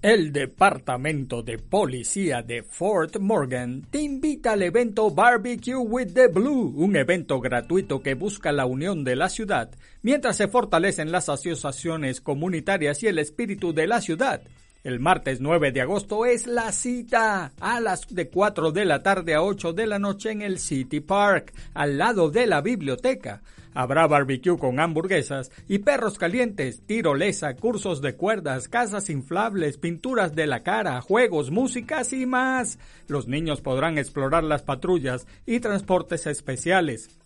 El 0.00 0.32
Departamento 0.32 1.42
de 1.42 1.58
Policía 1.58 2.40
de 2.40 2.62
Fort 2.62 3.18
Morgan 3.18 3.82
te 3.90 4.00
invita 4.00 4.52
al 4.52 4.62
evento 4.62 5.10
Barbecue 5.10 5.74
with 5.74 6.12
the 6.14 6.28
Blue, 6.28 6.72
un 6.76 6.94
evento 6.94 7.40
gratuito 7.40 8.00
que 8.00 8.14
busca 8.14 8.52
la 8.52 8.64
unión 8.64 9.02
de 9.02 9.16
la 9.16 9.28
ciudad 9.28 9.70
mientras 10.02 10.36
se 10.36 10.46
fortalecen 10.46 11.10
las 11.10 11.28
asociaciones 11.28 12.20
comunitarias 12.20 13.02
y 13.02 13.08
el 13.08 13.18
espíritu 13.18 13.74
de 13.74 13.88
la 13.88 14.00
ciudad. 14.00 14.40
El 14.84 15.00
martes 15.00 15.40
9 15.40 15.72
de 15.72 15.80
agosto 15.80 16.24
es 16.24 16.46
la 16.46 16.70
cita 16.70 17.52
a 17.58 17.80
las 17.80 18.06
de 18.08 18.28
4 18.28 18.70
de 18.70 18.84
la 18.84 19.02
tarde 19.02 19.34
a 19.34 19.42
8 19.42 19.72
de 19.72 19.88
la 19.88 19.98
noche 19.98 20.30
en 20.30 20.40
el 20.40 20.60
City 20.60 21.00
Park, 21.00 21.52
al 21.74 21.98
lado 21.98 22.30
de 22.30 22.46
la 22.46 22.60
biblioteca. 22.60 23.42
Habrá 23.74 24.06
barbecue 24.06 24.56
con 24.56 24.78
hamburguesas 24.78 25.50
y 25.66 25.80
perros 25.80 26.16
calientes, 26.16 26.82
tirolesa, 26.86 27.54
cursos 27.56 28.00
de 28.00 28.14
cuerdas, 28.14 28.68
casas 28.68 29.10
inflables, 29.10 29.78
pinturas 29.78 30.36
de 30.36 30.46
la 30.46 30.62
cara, 30.62 31.00
juegos, 31.00 31.50
músicas 31.50 32.12
y 32.12 32.24
más. 32.24 32.78
Los 33.08 33.26
niños 33.26 33.60
podrán 33.60 33.98
explorar 33.98 34.44
las 34.44 34.62
patrullas 34.62 35.26
y 35.44 35.58
transportes 35.58 36.26
especiales 36.28 37.18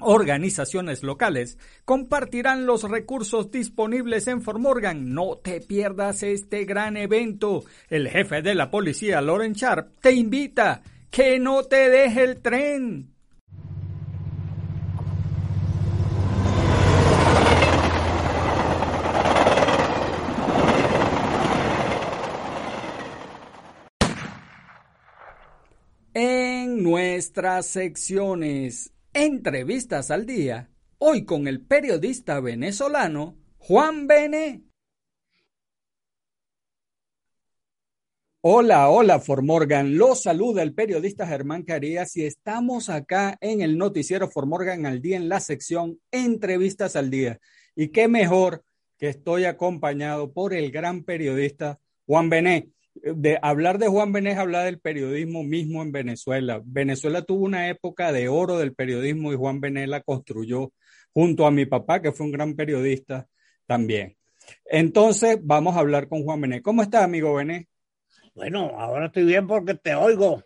organizaciones 0.00 1.02
locales 1.02 1.58
compartirán 1.84 2.66
los 2.66 2.82
recursos 2.82 3.50
disponibles 3.50 4.26
en 4.26 4.42
Formorgan. 4.42 5.14
No 5.14 5.36
te 5.36 5.60
pierdas 5.60 6.22
este 6.22 6.64
gran 6.64 6.96
evento. 6.96 7.64
El 7.88 8.08
jefe 8.08 8.42
de 8.42 8.54
la 8.54 8.70
policía, 8.70 9.20
Loren 9.20 9.52
Sharp, 9.52 10.00
te 10.00 10.12
invita. 10.12 10.82
Que 11.10 11.40
no 11.40 11.64
te 11.64 11.90
deje 11.90 12.22
el 12.22 12.40
tren. 12.40 13.10
En 26.12 26.82
nuestras 26.82 27.66
secciones 27.66 28.92
Entrevistas 29.12 30.12
al 30.12 30.24
día, 30.24 30.70
hoy 30.98 31.24
con 31.24 31.48
el 31.48 31.60
periodista 31.60 32.38
venezolano 32.38 33.36
Juan 33.58 34.06
Bene. 34.06 34.62
Hola, 38.40 38.88
hola, 38.88 39.18
Formorgan. 39.18 39.98
Los 39.98 40.22
saluda 40.22 40.62
el 40.62 40.74
periodista 40.74 41.26
Germán 41.26 41.64
Carías 41.64 42.16
y 42.16 42.24
estamos 42.24 42.88
acá 42.88 43.36
en 43.40 43.62
el 43.62 43.76
noticiero 43.76 44.30
Formorgan 44.30 44.86
al 44.86 45.02
día 45.02 45.16
en 45.16 45.28
la 45.28 45.40
sección 45.40 46.00
Entrevistas 46.12 46.94
al 46.94 47.10
día. 47.10 47.40
Y 47.74 47.88
qué 47.88 48.06
mejor 48.06 48.62
que 48.96 49.08
estoy 49.08 49.44
acompañado 49.44 50.32
por 50.32 50.54
el 50.54 50.70
gran 50.70 51.02
periodista 51.02 51.80
Juan 52.06 52.30
Bené 52.30 52.70
de 52.94 53.38
hablar 53.42 53.78
de 53.78 53.88
Juan 53.88 54.12
Bené 54.12 54.34
hablar 54.34 54.64
del 54.64 54.80
periodismo 54.80 55.42
mismo 55.42 55.82
en 55.82 55.92
Venezuela. 55.92 56.60
Venezuela 56.64 57.22
tuvo 57.22 57.44
una 57.44 57.68
época 57.68 58.12
de 58.12 58.28
oro 58.28 58.58
del 58.58 58.74
periodismo 58.74 59.32
y 59.32 59.36
Juan 59.36 59.60
Bené 59.60 59.86
la 59.86 60.00
construyó 60.00 60.72
junto 61.12 61.46
a 61.46 61.50
mi 61.50 61.66
papá, 61.66 62.00
que 62.00 62.12
fue 62.12 62.26
un 62.26 62.32
gran 62.32 62.54
periodista 62.54 63.26
también. 63.66 64.16
Entonces, 64.64 65.38
vamos 65.42 65.76
a 65.76 65.80
hablar 65.80 66.08
con 66.08 66.22
Juan 66.24 66.40
Bené. 66.40 66.62
¿Cómo 66.62 66.82
está, 66.82 67.04
amigo 67.04 67.34
Bené? 67.34 67.68
Bueno, 68.34 68.72
ahora 68.78 69.06
estoy 69.06 69.24
bien 69.24 69.46
porque 69.46 69.74
te 69.74 69.94
oigo. 69.94 70.42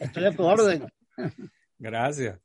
Estoy 0.00 0.24
a 0.24 0.32
tu 0.32 0.44
orden. 0.44 0.86
Gracias. 1.78 2.38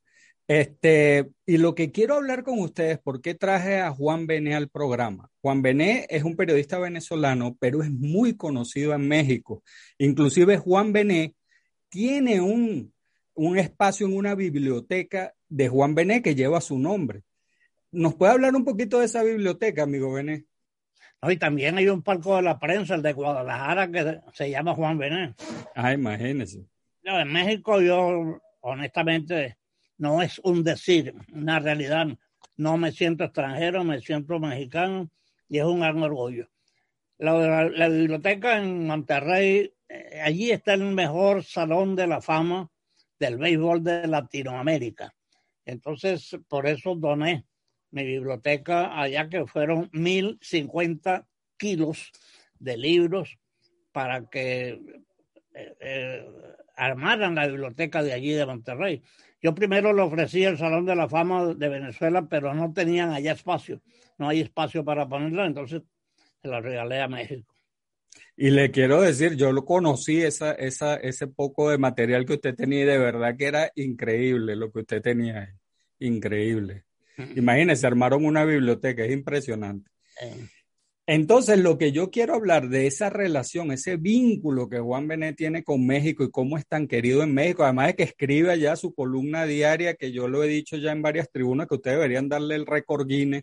Este, 0.50 1.30
y 1.46 1.58
lo 1.58 1.76
que 1.76 1.92
quiero 1.92 2.16
hablar 2.16 2.42
con 2.42 2.58
ustedes, 2.58 2.98
¿por 2.98 3.22
qué 3.22 3.36
traje 3.36 3.78
a 3.78 3.92
Juan 3.92 4.26
Bené 4.26 4.56
al 4.56 4.68
programa? 4.68 5.30
Juan 5.40 5.62
Bené 5.62 6.08
es 6.10 6.24
un 6.24 6.34
periodista 6.34 6.76
venezolano, 6.80 7.56
pero 7.60 7.84
es 7.84 7.90
muy 7.92 8.36
conocido 8.36 8.92
en 8.92 9.06
México. 9.06 9.62
Inclusive 9.96 10.58
Juan 10.58 10.92
Bené 10.92 11.36
tiene 11.88 12.40
un, 12.40 12.92
un 13.34 13.58
espacio 13.58 14.08
en 14.08 14.16
una 14.16 14.34
biblioteca 14.34 15.34
de 15.48 15.68
Juan 15.68 15.94
Bené 15.94 16.20
que 16.20 16.34
lleva 16.34 16.60
su 16.60 16.80
nombre. 16.80 17.22
¿Nos 17.92 18.16
puede 18.16 18.32
hablar 18.32 18.56
un 18.56 18.64
poquito 18.64 18.98
de 18.98 19.06
esa 19.06 19.22
biblioteca, 19.22 19.84
amigo 19.84 20.12
Bené? 20.12 20.46
No, 21.22 21.30
y 21.30 21.36
también 21.36 21.78
hay 21.78 21.86
un 21.86 22.02
palco 22.02 22.34
de 22.34 22.42
la 22.42 22.58
prensa, 22.58 22.96
el 22.96 23.02
de 23.02 23.12
Guadalajara, 23.12 23.88
que 23.88 24.20
se 24.32 24.50
llama 24.50 24.74
Juan 24.74 24.98
Bené. 24.98 25.32
Ah, 25.76 25.92
imagínese. 25.92 26.66
No, 27.04 27.20
en 27.20 27.32
México 27.32 27.80
yo, 27.80 28.40
honestamente, 28.62 29.59
no 30.00 30.22
es 30.22 30.40
un 30.42 30.64
decir, 30.64 31.14
una 31.32 31.58
realidad. 31.58 32.06
No 32.56 32.78
me 32.78 32.90
siento 32.90 33.24
extranjero, 33.24 33.84
me 33.84 34.00
siento 34.00 34.38
mexicano 34.38 35.10
y 35.46 35.58
es 35.58 35.64
un 35.64 35.80
gran 35.80 36.02
orgullo. 36.02 36.48
La, 37.18 37.88
biblioteca 37.88 38.56
en 38.56 38.86
Monterrey, 38.86 39.74
eh, 39.88 40.20
allí 40.24 40.52
está 40.52 40.72
el 40.72 40.84
mejor 40.84 41.44
salón 41.44 41.94
de 41.96 42.06
la 42.06 42.22
fama 42.22 42.70
del 43.18 43.36
béisbol 43.36 43.84
de 43.84 44.06
Latinoamérica. 44.06 45.14
Entonces, 45.66 46.34
por 46.48 46.66
eso 46.66 46.94
doné 46.94 47.44
mi 47.90 48.04
biblioteca 48.04 48.98
allá, 48.98 49.28
que 49.28 49.46
fueron 49.46 49.90
1050 49.92 51.26
kilos 51.58 52.10
de 52.58 52.78
libros 52.78 53.36
para 53.92 54.30
que 54.30 54.80
eh, 55.52 55.76
eh, 55.80 56.26
armaran 56.80 57.34
la 57.34 57.46
biblioteca 57.46 58.02
de 58.02 58.14
allí 58.14 58.32
de 58.32 58.46
Monterrey. 58.46 59.02
Yo 59.42 59.54
primero 59.54 59.92
le 59.92 60.00
ofrecí 60.02 60.44
el 60.44 60.56
Salón 60.56 60.86
de 60.86 60.96
la 60.96 61.08
Fama 61.08 61.54
de 61.54 61.68
Venezuela, 61.68 62.26
pero 62.28 62.54
no 62.54 62.72
tenían 62.72 63.10
allá 63.10 63.32
espacio. 63.32 63.82
No 64.18 64.28
hay 64.28 64.40
espacio 64.40 64.82
para 64.84 65.06
ponerlo, 65.06 65.44
entonces 65.44 65.82
se 66.42 66.48
la 66.48 66.60
regalé 66.60 67.00
a 67.00 67.08
México. 67.08 67.54
Y 68.34 68.50
le 68.50 68.70
quiero 68.70 69.02
decir, 69.02 69.36
yo 69.36 69.52
lo 69.52 69.64
conocí 69.64 70.22
esa, 70.22 70.52
esa, 70.52 70.96
ese 70.96 71.26
poco 71.26 71.70
de 71.70 71.76
material 71.76 72.24
que 72.24 72.34
usted 72.34 72.54
tenía 72.54 72.82
y 72.82 72.86
de 72.86 72.98
verdad 72.98 73.36
que 73.36 73.46
era 73.46 73.70
increíble 73.74 74.56
lo 74.56 74.72
que 74.72 74.80
usted 74.80 75.02
tenía 75.02 75.42
ahí. 75.42 75.48
Increíble. 75.98 76.84
Imagínese, 77.36 77.86
armaron 77.86 78.24
una 78.24 78.46
biblioteca, 78.46 79.04
es 79.04 79.12
impresionante. 79.12 79.90
Entonces, 81.12 81.58
lo 81.58 81.76
que 81.76 81.90
yo 81.90 82.12
quiero 82.12 82.34
hablar 82.34 82.68
de 82.68 82.86
esa 82.86 83.10
relación, 83.10 83.72
ese 83.72 83.96
vínculo 83.96 84.68
que 84.68 84.78
Juan 84.78 85.08
Benet 85.08 85.34
tiene 85.36 85.64
con 85.64 85.84
México 85.84 86.22
y 86.22 86.30
cómo 86.30 86.56
es 86.56 86.64
tan 86.68 86.86
querido 86.86 87.24
en 87.24 87.34
México, 87.34 87.64
además 87.64 87.88
de 87.88 87.96
que 87.96 88.02
escribe 88.04 88.52
allá 88.52 88.76
su 88.76 88.94
columna 88.94 89.44
diaria, 89.44 89.94
que 89.94 90.12
yo 90.12 90.28
lo 90.28 90.44
he 90.44 90.46
dicho 90.46 90.76
ya 90.76 90.92
en 90.92 91.02
varias 91.02 91.28
tribunas, 91.28 91.66
que 91.66 91.74
ustedes 91.74 91.96
deberían 91.96 92.28
darle 92.28 92.54
el 92.54 92.64
récord 92.64 93.08
Guinness, 93.08 93.42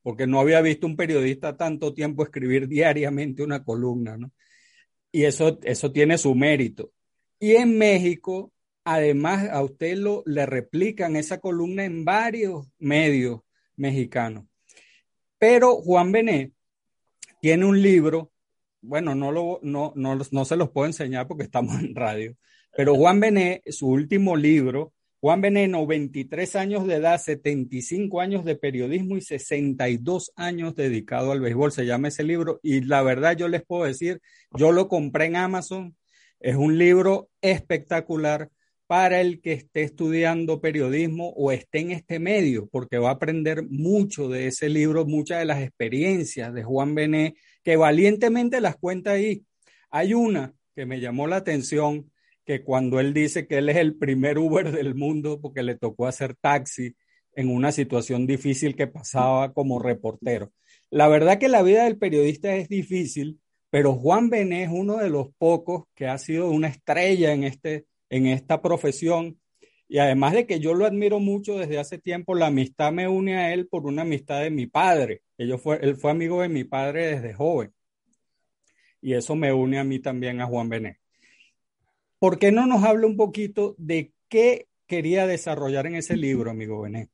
porque 0.00 0.26
no 0.26 0.40
había 0.40 0.62
visto 0.62 0.86
un 0.86 0.96
periodista 0.96 1.54
tanto 1.54 1.92
tiempo 1.92 2.22
escribir 2.22 2.66
diariamente 2.66 3.42
una 3.42 3.62
columna, 3.62 4.16
¿no? 4.16 4.32
Y 5.12 5.24
eso, 5.24 5.58
eso 5.64 5.92
tiene 5.92 6.16
su 6.16 6.34
mérito. 6.34 6.92
Y 7.38 7.56
en 7.56 7.76
México, 7.76 8.54
además, 8.84 9.50
a 9.50 9.62
usted 9.62 9.98
lo, 9.98 10.22
le 10.24 10.46
replican 10.46 11.16
esa 11.16 11.40
columna 11.40 11.84
en 11.84 12.06
varios 12.06 12.66
medios 12.78 13.42
mexicanos. 13.76 14.46
Pero 15.36 15.76
Juan 15.76 16.10
Benet 16.10 16.52
tiene 17.42 17.66
un 17.66 17.82
libro, 17.82 18.30
bueno, 18.82 19.16
no, 19.16 19.32
lo, 19.32 19.58
no, 19.62 19.92
no, 19.96 20.16
no 20.30 20.44
se 20.44 20.56
los 20.56 20.70
puedo 20.70 20.86
enseñar 20.86 21.26
porque 21.26 21.42
estamos 21.42 21.74
en 21.82 21.92
radio, 21.92 22.36
pero 22.76 22.94
Juan 22.94 23.18
Bené, 23.18 23.62
su 23.66 23.88
último 23.88 24.36
libro, 24.36 24.92
Juan 25.20 25.40
Bené, 25.40 25.66
93 25.66 26.54
años 26.54 26.86
de 26.86 26.94
edad, 26.94 27.20
75 27.20 28.20
años 28.20 28.44
de 28.44 28.54
periodismo 28.54 29.16
y 29.16 29.22
62 29.22 30.32
años 30.36 30.76
dedicado 30.76 31.32
al 31.32 31.40
béisbol, 31.40 31.72
se 31.72 31.84
llama 31.84 32.08
ese 32.08 32.22
libro, 32.22 32.60
y 32.62 32.82
la 32.82 33.02
verdad 33.02 33.36
yo 33.36 33.48
les 33.48 33.64
puedo 33.64 33.86
decir, 33.86 34.20
yo 34.56 34.70
lo 34.70 34.86
compré 34.86 35.24
en 35.24 35.34
Amazon, 35.34 35.96
es 36.38 36.54
un 36.54 36.78
libro 36.78 37.28
espectacular 37.40 38.50
para 38.92 39.22
el 39.22 39.40
que 39.40 39.54
esté 39.54 39.84
estudiando 39.84 40.60
periodismo 40.60 41.30
o 41.30 41.50
esté 41.50 41.78
en 41.78 41.92
este 41.92 42.18
medio, 42.18 42.68
porque 42.70 42.98
va 42.98 43.08
a 43.08 43.12
aprender 43.12 43.62
mucho 43.70 44.28
de 44.28 44.48
ese 44.48 44.68
libro, 44.68 45.06
muchas 45.06 45.38
de 45.38 45.46
las 45.46 45.62
experiencias 45.62 46.52
de 46.52 46.62
Juan 46.62 46.94
Bené, 46.94 47.34
que 47.64 47.76
valientemente 47.76 48.60
las 48.60 48.76
cuenta 48.76 49.12
ahí. 49.12 49.46
Hay 49.90 50.12
una 50.12 50.52
que 50.76 50.84
me 50.84 51.00
llamó 51.00 51.26
la 51.26 51.36
atención, 51.36 52.12
que 52.44 52.62
cuando 52.62 53.00
él 53.00 53.14
dice 53.14 53.46
que 53.46 53.56
él 53.56 53.70
es 53.70 53.78
el 53.78 53.96
primer 53.96 54.38
Uber 54.38 54.70
del 54.70 54.94
mundo 54.94 55.40
porque 55.40 55.62
le 55.62 55.74
tocó 55.78 56.06
hacer 56.06 56.34
taxi 56.34 56.94
en 57.34 57.48
una 57.48 57.72
situación 57.72 58.26
difícil 58.26 58.76
que 58.76 58.88
pasaba 58.88 59.54
como 59.54 59.78
reportero. 59.78 60.52
La 60.90 61.08
verdad 61.08 61.38
que 61.38 61.48
la 61.48 61.62
vida 61.62 61.84
del 61.84 61.96
periodista 61.96 62.54
es 62.56 62.68
difícil, 62.68 63.40
pero 63.70 63.94
Juan 63.94 64.28
Bené 64.28 64.64
es 64.64 64.70
uno 64.70 64.98
de 64.98 65.08
los 65.08 65.28
pocos 65.38 65.84
que 65.94 66.08
ha 66.08 66.18
sido 66.18 66.50
una 66.50 66.68
estrella 66.68 67.32
en 67.32 67.44
este 67.44 67.86
en 68.12 68.26
esta 68.26 68.60
profesión. 68.60 69.40
Y 69.88 69.98
además 69.98 70.34
de 70.34 70.46
que 70.46 70.60
yo 70.60 70.74
lo 70.74 70.84
admiro 70.84 71.18
mucho 71.18 71.58
desde 71.58 71.78
hace 71.78 71.98
tiempo, 71.98 72.34
la 72.34 72.48
amistad 72.48 72.92
me 72.92 73.08
une 73.08 73.38
a 73.38 73.54
él 73.54 73.68
por 73.68 73.86
una 73.86 74.02
amistad 74.02 74.42
de 74.42 74.50
mi 74.50 74.66
padre. 74.66 75.22
fue, 75.58 75.78
él 75.82 75.96
fue 75.96 76.10
amigo 76.10 76.42
de 76.42 76.50
mi 76.50 76.64
padre 76.64 77.06
desde 77.06 77.32
joven. 77.32 77.72
Y 79.00 79.14
eso 79.14 79.34
me 79.34 79.52
une 79.52 79.78
a 79.78 79.84
mí 79.84 79.98
también 79.98 80.42
a 80.42 80.46
Juan 80.46 80.68
Benet. 80.68 80.98
¿Por 82.18 82.38
qué 82.38 82.52
no 82.52 82.66
nos 82.66 82.84
habla 82.84 83.06
un 83.06 83.16
poquito 83.16 83.74
de 83.78 84.12
qué 84.28 84.68
quería 84.86 85.26
desarrollar 85.26 85.86
en 85.86 85.96
ese 85.96 86.16
libro, 86.16 86.50
amigo 86.50 86.82
Benet? 86.82 87.10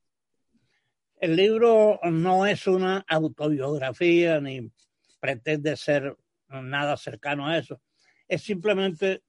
El 1.20 1.36
libro 1.36 2.00
no 2.10 2.44
es 2.44 2.66
una 2.66 3.04
autobiografía 3.08 4.40
ni 4.40 4.70
pretende 5.20 5.76
ser 5.76 6.16
nada 6.48 6.96
cercano 6.96 7.46
a 7.46 7.56
eso. 7.56 7.80
Es 8.26 8.42
simplemente 8.42 9.22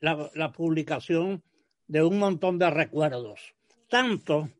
la, 0.00 0.52
publicación 0.52 1.42
de 1.86 2.02
un 2.02 2.18
montón 2.18 2.58
de 2.58 2.70
recuerdos. 2.70 3.54
Tanto 3.88 4.50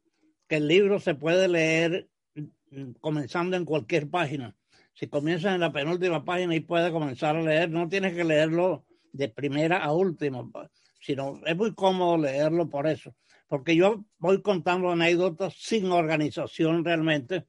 que 0.48 0.56
el 0.56 0.68
libro 0.68 1.00
se 1.00 1.14
puede 1.14 1.48
leer 1.48 2.08
mm, 2.70 2.92
comenzando 3.00 3.56
en 3.56 3.64
cualquier 3.64 4.08
página. 4.08 4.56
Si 4.94 5.08
comienzas 5.08 5.54
en 5.54 5.60
la 5.60 5.72
penúltima 5.72 6.24
página 6.24 6.54
y 6.54 6.60
puedes 6.60 6.90
comenzar 6.90 7.36
a 7.36 7.42
leer, 7.42 7.70
no 7.70 7.88
tienes 7.88 8.14
que 8.14 8.24
leerlo 8.24 8.86
de 9.12 9.28
primera 9.28 9.78
a 9.82 9.92
última, 9.92 10.48
sino 11.00 11.40
es 11.44 11.56
muy 11.56 11.74
cómodo 11.74 12.18
leerlo 12.18 12.68
por 12.68 12.86
eso. 12.86 13.14
Porque 13.48 13.76
yo 13.76 14.04
voy 14.18 14.42
contando 14.42 14.90
anécdotas 14.90 15.54
sin 15.56 15.90
organización 15.90 16.84
realmente, 16.84 17.46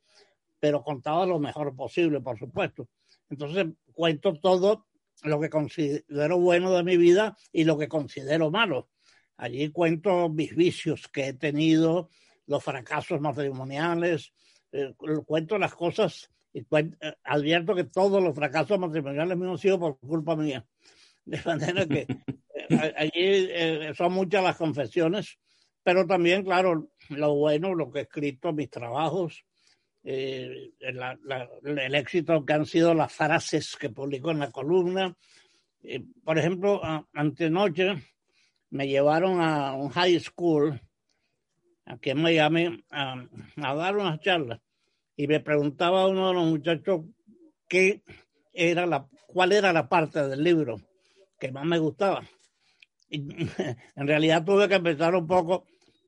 pero 0.60 0.84
contado 0.84 1.26
lo 1.26 1.39
mejor 1.39 1.76
posible, 1.76 2.19
por 2.21 2.38
supuesto. 2.38 2.88
Entonces 3.30 3.67
cuento 3.93 4.34
todo 4.34 4.86
lo 5.23 5.39
que 5.39 5.49
considero 5.49 6.38
bueno 6.39 6.71
de 6.73 6.84
mi 6.84 6.97
vida 6.97 7.38
y 7.51 7.63
lo 7.63 7.77
que 7.77 7.88
considero 7.88 8.51
malo. 8.51 8.89
Allí 9.38 9.69
cuento 9.69 10.30
mis 10.30 10.56
vicios 10.56 11.08
que 11.08 11.27
he 11.27 11.34
tenido, 11.34 12.10
los 12.47 12.63
fracasos 12.63 13.21
matrimoniales, 13.21 14.34
eh, 14.71 14.93
cuento 15.25 15.58
las 15.58 15.75
cosas 15.75 16.30
y 16.53 16.60
eh, 16.60 16.91
advierto 17.23 17.75
que 17.75 17.84
todos 17.84 18.21
los 18.21 18.36
fracasos 18.36 18.80
matrimoniales 18.80 19.38
me 19.38 19.49
han 19.49 19.58
sido 19.58 19.80
por 19.80 19.99
culpa 19.99 20.36
mía. 20.36 20.65
De 21.25 21.41
manera 21.45 21.86
que 21.86 22.08
eh, 22.69 22.93
allí 22.95 23.93
son 23.95 24.13
muchas 24.13 24.43
las 24.43 24.58
confesiones, 24.58 25.38
pero 25.84 26.06
también, 26.08 26.43
claro, 26.43 26.89
lo 27.10 27.36
bueno, 27.36 27.75
lo 27.75 27.91
que 27.91 27.99
he 27.99 28.01
escrito, 28.03 28.53
mis 28.53 28.69
trabajos, 28.69 29.45
eh, 30.10 30.72
el 30.80 31.96
éxito 31.96 32.46
que 32.46 32.54
han 32.54 32.65
sido 32.65 32.93
las 32.93 33.12
frases 33.12 33.76
que 33.76 33.89
publicó 33.89 34.32
en 34.32 34.39
la 34.39 34.52
columna. 34.52 35.13
Eh, 35.84 36.02
por 36.24 36.39
ejemplo, 36.39 36.82
antenoche 37.13 37.96
me 38.70 38.88
llevaron 38.88 39.41
a 39.41 39.74
un 39.74 39.89
high 39.89 40.17
school 40.22 40.80
aquí 41.86 42.12
en 42.12 42.22
Miami 42.22 42.86
a, 42.89 43.22
a 43.62 43.76
dar 43.76 43.98
unas 43.98 44.22
charlas 44.22 44.62
y 45.17 45.28
me 45.28 45.41
preguntaba 45.41 46.08
uno 46.08 46.30
de 46.30 46.34
los 46.36 46.46
muchachos 46.46 47.02
qué 47.67 48.02
era 48.54 48.86
la, 48.86 49.10
cuál 49.28 49.52
era 49.52 49.74
la 49.74 49.89
parte 49.89 50.26
del 50.26 50.41
libro 50.41 50.80
que 51.38 51.52
más 51.52 51.65
me 51.65 51.80
gustaba. 51.80 52.24
Y, 53.10 53.28
en 53.98 54.08
realidad 54.08 54.46
tuve 54.46 54.70
que 54.70 54.76
empezar 54.76 55.15
un 55.15 55.28
poco, 55.28 55.65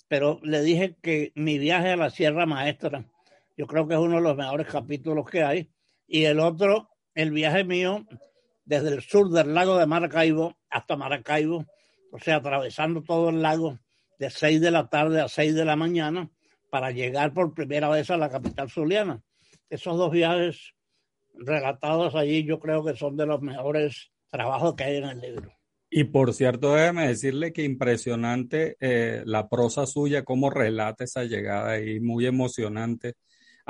pero 0.08 0.40
le 0.42 0.62
dije 0.62 0.96
que 1.02 1.34
mi 1.36 1.60
viaje 1.60 1.90
a 1.90 1.98
la 1.98 2.10
Sierra 2.10 2.46
Maestra 2.46 3.04
yo 3.60 3.68
creo 3.68 3.86
que 3.86 3.94
es 3.94 4.00
uno 4.00 4.16
de 4.16 4.22
los 4.22 4.38
mejores 4.38 4.68
capítulos 4.68 5.30
que 5.30 5.44
hay. 5.44 5.70
Y 6.08 6.24
el 6.24 6.40
otro, 6.40 6.92
el 7.14 7.32
viaje 7.32 7.66
mío 7.66 8.06
desde 8.64 8.88
el 8.88 9.02
sur 9.02 9.30
del 9.32 9.54
lago 9.54 9.78
de 9.78 9.86
Maracaibo 9.86 10.58
hasta 10.70 10.96
Maracaibo, 10.96 11.66
o 12.14 12.20
sea, 12.20 12.38
atravesando 12.38 13.04
todo 13.04 13.28
el 13.28 13.42
lago 13.42 13.78
de 14.18 14.30
6 14.30 14.62
de 14.62 14.72
la 14.72 14.88
tarde 14.88 15.20
a 15.20 15.28
6 15.28 15.56
de 15.56 15.66
la 15.66 15.76
mañana 15.76 16.32
para 16.70 16.92
llegar 16.92 17.34
por 17.34 17.54
primera 17.54 17.90
vez 17.90 18.10
a 18.10 18.16
la 18.16 18.30
capital 18.30 18.70
zuliana. 18.70 19.22
Esos 19.70 19.98
dos 19.98 20.10
viajes 20.10 20.74
relatados 21.34 22.16
allí 22.16 22.46
yo 22.46 22.62
creo 22.62 22.86
que 22.86 22.96
son 22.96 23.18
de 23.18 23.26
los 23.26 23.42
mejores 23.42 24.10
trabajos 24.32 24.76
que 24.76 24.86
hay 24.86 24.98
en 24.98 25.04
el 25.04 25.20
libro. 25.20 25.52
Y 25.90 26.06
por 26.06 26.34
cierto, 26.34 26.76
déjeme 26.76 27.10
decirle 27.10 27.52
que 27.52 27.64
impresionante 27.64 28.78
eh, 28.80 29.22
la 29.26 29.50
prosa 29.50 29.86
suya, 29.86 30.24
cómo 30.24 30.50
relata 30.50 31.04
esa 31.04 31.26
llegada 31.26 31.72
ahí, 31.72 32.00
muy 32.00 32.26
emocionante. 32.26 33.16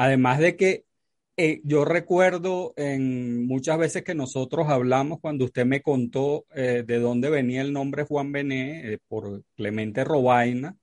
Además 0.01 0.39
de 0.39 0.55
que 0.55 0.85
eh, 1.35 1.59
yo 1.65 1.83
recuerdo 1.83 2.73
en 2.77 3.45
muchas 3.45 3.77
veces 3.77 4.01
que 4.01 4.15
nosotros 4.15 4.69
hablamos 4.69 5.19
cuando 5.19 5.43
usted 5.43 5.65
me 5.65 5.81
contó 5.81 6.45
eh, 6.55 6.85
de 6.87 6.99
dónde 6.99 7.29
venía 7.29 7.59
el 7.59 7.73
nombre 7.73 8.05
Juan 8.05 8.31
Bené 8.31 8.93
eh, 8.93 8.99
por 9.09 9.43
Clemente 9.57 10.05
Robaina 10.05 10.77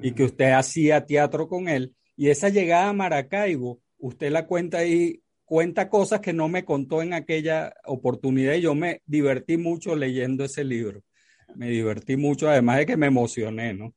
y 0.00 0.12
que 0.12 0.22
usted 0.22 0.52
hacía 0.52 1.04
teatro 1.04 1.48
con 1.48 1.68
él. 1.68 1.96
Y 2.16 2.28
esa 2.28 2.48
llegada 2.48 2.90
a 2.90 2.92
Maracaibo, 2.92 3.80
usted 3.98 4.30
la 4.30 4.46
cuenta 4.46 4.78
ahí, 4.78 5.20
cuenta 5.44 5.88
cosas 5.88 6.20
que 6.20 6.32
no 6.32 6.48
me 6.48 6.64
contó 6.64 7.02
en 7.02 7.12
aquella 7.12 7.74
oportunidad 7.86 8.54
y 8.54 8.60
yo 8.60 8.76
me 8.76 9.02
divertí 9.04 9.56
mucho 9.56 9.96
leyendo 9.96 10.44
ese 10.44 10.62
libro. 10.62 11.02
Me 11.56 11.70
divertí 11.70 12.16
mucho, 12.16 12.48
además 12.48 12.78
de 12.78 12.86
que 12.86 12.96
me 12.96 13.08
emocioné, 13.08 13.74
¿no? 13.74 13.92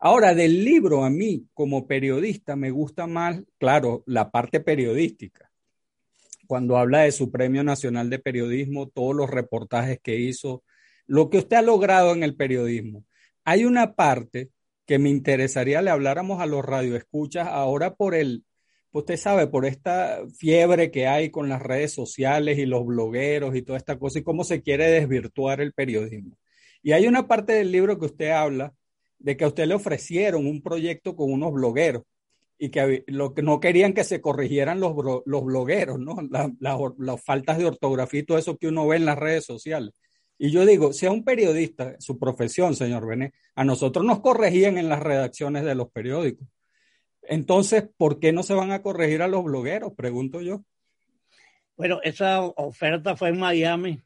Ahora, 0.00 0.32
del 0.32 0.64
libro 0.64 1.04
a 1.04 1.10
mí 1.10 1.48
como 1.54 1.88
periodista 1.88 2.54
me 2.54 2.70
gusta 2.70 3.08
más, 3.08 3.42
claro, 3.58 4.04
la 4.06 4.30
parte 4.30 4.60
periodística. 4.60 5.50
Cuando 6.46 6.78
habla 6.78 7.00
de 7.00 7.12
su 7.12 7.32
Premio 7.32 7.64
Nacional 7.64 8.08
de 8.08 8.20
Periodismo, 8.20 8.88
todos 8.88 9.14
los 9.14 9.28
reportajes 9.28 9.98
que 10.00 10.16
hizo, 10.16 10.62
lo 11.06 11.30
que 11.30 11.38
usted 11.38 11.56
ha 11.56 11.62
logrado 11.62 12.12
en 12.12 12.22
el 12.22 12.36
periodismo. 12.36 13.04
Hay 13.44 13.64
una 13.64 13.94
parte 13.94 14.50
que 14.86 14.98
me 15.00 15.10
interesaría 15.10 15.82
le 15.82 15.90
habláramos 15.90 16.40
a 16.40 16.46
los 16.46 16.64
radioescuchas 16.64 17.48
ahora 17.48 17.94
por 17.94 18.14
el, 18.14 18.44
usted 18.92 19.16
sabe, 19.16 19.48
por 19.48 19.66
esta 19.66 20.20
fiebre 20.38 20.92
que 20.92 21.08
hay 21.08 21.30
con 21.30 21.48
las 21.48 21.60
redes 21.60 21.92
sociales 21.92 22.58
y 22.58 22.66
los 22.66 22.86
blogueros 22.86 23.56
y 23.56 23.62
toda 23.62 23.78
esta 23.78 23.98
cosa 23.98 24.20
y 24.20 24.22
cómo 24.22 24.44
se 24.44 24.62
quiere 24.62 24.90
desvirtuar 24.90 25.60
el 25.60 25.72
periodismo. 25.72 26.38
Y 26.82 26.92
hay 26.92 27.06
una 27.08 27.26
parte 27.26 27.52
del 27.54 27.72
libro 27.72 27.98
que 27.98 28.06
usted 28.06 28.30
habla 28.30 28.74
de 29.18 29.36
que 29.36 29.44
a 29.44 29.48
usted 29.48 29.66
le 29.66 29.74
ofrecieron 29.74 30.46
un 30.46 30.62
proyecto 30.62 31.16
con 31.16 31.32
unos 31.32 31.52
blogueros 31.52 32.04
y 32.58 32.70
que 32.70 33.04
lo 33.06 33.34
que 33.34 33.42
no 33.42 33.60
querían 33.60 33.92
que 33.92 34.04
se 34.04 34.20
corrigieran 34.20 34.80
los, 34.80 34.94
los 35.24 35.44
blogueros, 35.44 35.98
¿no? 35.98 36.16
Las 36.60 37.22
faltas 37.22 37.58
de 37.58 37.66
ortografía 37.66 38.20
y 38.20 38.24
todo 38.24 38.38
eso 38.38 38.58
que 38.58 38.68
uno 38.68 38.86
ve 38.86 38.96
en 38.96 39.04
las 39.04 39.18
redes 39.18 39.44
sociales. 39.44 39.94
Y 40.38 40.50
yo 40.50 40.66
digo, 40.66 40.92
sea 40.92 41.10
un 41.10 41.24
periodista, 41.24 41.96
su 41.98 42.18
profesión, 42.18 42.74
señor 42.74 43.06
Bené, 43.06 43.32
a 43.54 43.64
nosotros 43.64 44.04
nos 44.04 44.20
corregían 44.20 44.78
en 44.78 44.88
las 44.88 45.00
redacciones 45.00 45.64
de 45.64 45.74
los 45.74 45.90
periódicos. 45.90 46.46
Entonces, 47.22 47.84
¿por 47.96 48.18
qué 48.20 48.32
no 48.32 48.42
se 48.42 48.54
van 48.54 48.70
a 48.72 48.82
corregir 48.82 49.22
a 49.22 49.28
los 49.28 49.44
blogueros? 49.44 49.92
Pregunto 49.94 50.40
yo. 50.40 50.62
Bueno, 51.76 52.00
esa 52.02 52.42
oferta 52.42 53.16
fue 53.16 53.28
en 53.28 53.38
Miami. 53.38 54.00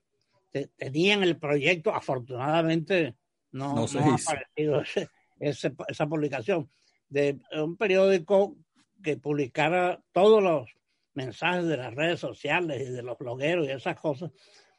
Tenían 0.77 1.23
el 1.23 1.39
proyecto, 1.39 1.95
afortunadamente 1.95 3.15
no, 3.53 3.75
no, 3.75 3.83
ha 3.83 4.15
aparecido 4.15 4.83
esa 5.41 6.07
publicación 6.07 6.71
de 7.09 7.39
un 7.53 7.77
periódico 7.77 8.57
que 9.03 9.17
publicara 9.17 10.03
todos 10.13 10.43
los 10.43 10.71
mensajes 11.15 11.67
de 11.67 11.77
las 11.77 11.95
redes 11.95 12.21
sociales 12.21 12.81
y 12.81 12.91
de 12.91 13.03
los 13.03 13.19
blogueros 13.19 13.67
y 13.67 13.73
esas 13.73 14.01
cosas, 14.01 14.31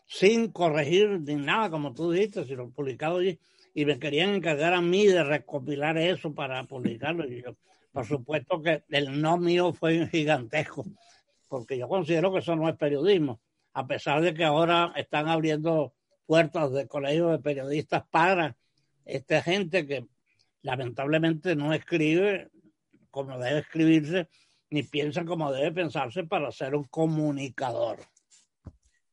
sin 0.06 0.52
corregir 0.52 1.22
ni 1.22 1.36
nada, 1.36 1.70
como 1.70 1.94
tú 1.94 2.12
dijiste, 2.12 2.46
sino 2.46 2.72
publicado 2.72 3.18
allí. 3.18 3.40
Y 3.76 3.86
me 3.86 4.00
querían 4.00 4.32
encargar 4.32 4.74
a 4.74 4.82
mí 4.82 5.06
de 5.06 5.24
recopilar 5.24 5.98
eso 5.98 6.34
para 6.34 6.64
publicarlo. 6.64 7.28
Y 7.28 7.44
yo, 7.44 7.56
por 7.92 8.06
supuesto 8.06 8.62
que 8.62 8.84
el 8.90 9.22
no 9.22 9.38
mío 9.38 9.74
fue 9.74 10.08
gigantesco, 10.08 10.86
porque 11.48 11.78
yo 11.78 11.88
considero 11.88 12.34
que 12.34 12.40
eso 12.40 12.56
no 12.56 12.70
es 12.70 12.76
periodismo, 12.76 13.42
a 13.74 13.86
pesar 13.86 14.22
de 14.22 14.34
que 14.34 14.44
ahora 14.44 14.94
están 14.96 15.28
abriendo 15.28 15.94
puertas 16.26 16.72
de 16.72 16.88
colegios 16.88 17.32
de 17.32 17.40
periodistas 17.40 18.04
para 18.10 18.56
esta 19.06 19.42
gente 19.42 19.86
que 19.86 20.06
lamentablemente 20.62 21.56
no 21.56 21.74
escribe 21.74 22.50
como 23.12 23.38
debe 23.38 23.60
escribirse, 23.60 24.28
ni 24.72 24.82
piensa 24.82 25.24
como 25.24 25.52
debe 25.52 25.72
pensarse 25.72 26.24
para 26.24 26.52
ser 26.52 26.74
un 26.74 26.86
comunicador. 26.86 28.00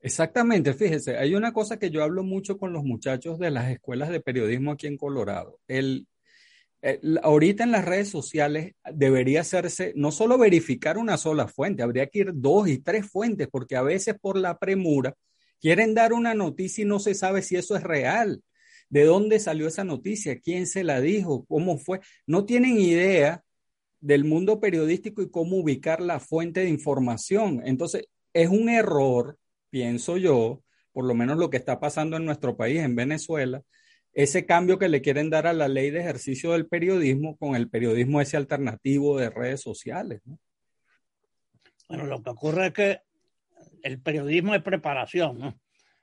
Exactamente, 0.01 0.73
fíjese, 0.73 1.19
hay 1.19 1.35
una 1.35 1.53
cosa 1.53 1.79
que 1.79 1.91
yo 1.91 2.03
hablo 2.03 2.23
mucho 2.23 2.57
con 2.57 2.73
los 2.73 2.83
muchachos 2.83 3.39
de 3.39 3.51
las 3.51 3.71
escuelas 3.71 4.09
de 4.09 4.21
periodismo 4.21 4.73
aquí 4.73 4.87
en 4.87 4.97
Colorado. 4.97 5.59
El, 5.69 6.09
ahorita 7.23 7.65
en 7.65 7.73
las 7.73 7.85
redes 7.85 8.09
sociales 8.09 8.75
debería 8.95 9.43
hacerse 9.43 9.93
no 9.95 10.11
solo 10.13 10.39
verificar 10.39 10.97
una 10.97 11.19
sola 11.19 11.47
fuente, 11.47 11.83
habría 11.83 12.07
que 12.07 12.21
ir 12.21 12.31
dos 12.35 12.67
y 12.69 12.79
tres 12.79 13.07
fuentes, 13.11 13.49
porque 13.49 13.77
a 13.77 13.83
veces 13.83 14.17
por 14.19 14.39
la 14.39 14.59
premura 14.59 15.15
quieren 15.61 15.95
dar 15.95 16.15
una 16.15 16.33
noticia 16.33 16.83
y 16.83 16.89
no 16.89 16.99
se 16.99 17.15
sabe 17.15 17.43
si 17.43 17.57
eso 17.57 17.77
es 17.77 17.83
real. 17.83 18.43
¿De 18.91 19.05
dónde 19.05 19.39
salió 19.39 19.69
esa 19.69 19.85
noticia? 19.85 20.41
¿Quién 20.41 20.67
se 20.67 20.85
la 20.85 21.01
dijo? 21.01 21.47
¿Cómo 21.47 21.79
fue? 21.79 22.01
No 22.27 22.45
tienen 22.45 22.77
idea 22.79 23.43
del 24.01 24.25
mundo 24.25 24.61
periodístico 24.61 25.23
y 25.23 25.31
cómo 25.31 25.57
ubicar 25.57 26.01
la 26.01 26.19
fuente 26.19 26.61
de 26.61 26.69
información. 26.69 27.63
Entonces, 27.65 28.09
es 28.33 28.49
un 28.49 28.69
error, 28.69 29.39
pienso 29.71 30.17
yo, 30.17 30.63
por 30.93 31.05
lo 31.05 31.15
menos 31.15 31.39
lo 31.39 31.51
que 31.51 31.57
está 31.57 31.79
pasando 31.79 32.17
en 32.17 32.25
nuestro 32.25 32.57
país, 32.57 32.81
en 32.81 32.97
Venezuela, 32.97 33.63
ese 34.13 34.45
cambio 34.45 34.79
que 34.79 34.89
le 34.89 35.03
quieren 35.03 35.31
dar 35.31 35.47
a 35.47 35.53
la 35.53 35.69
ley 35.69 35.91
de 35.91 36.01
ejercicio 36.01 36.53
del 36.53 36.67
periodismo 36.67 37.37
con 37.37 37.55
el 37.55 37.71
periodismo 37.71 38.21
ese 38.21 38.37
alternativo 38.37 39.19
de 39.19 39.31
redes 39.31 39.61
sociales. 39.61 40.21
Bueno, 41.89 42.07
lo 42.07 42.23
que 42.23 42.31
ocurre 42.31 42.67
es 42.69 42.73
que 42.73 43.01
el 43.83 44.01
periodismo 44.01 44.55
es 44.55 44.63
preparación, 44.63 45.39
¿no? 45.39 45.61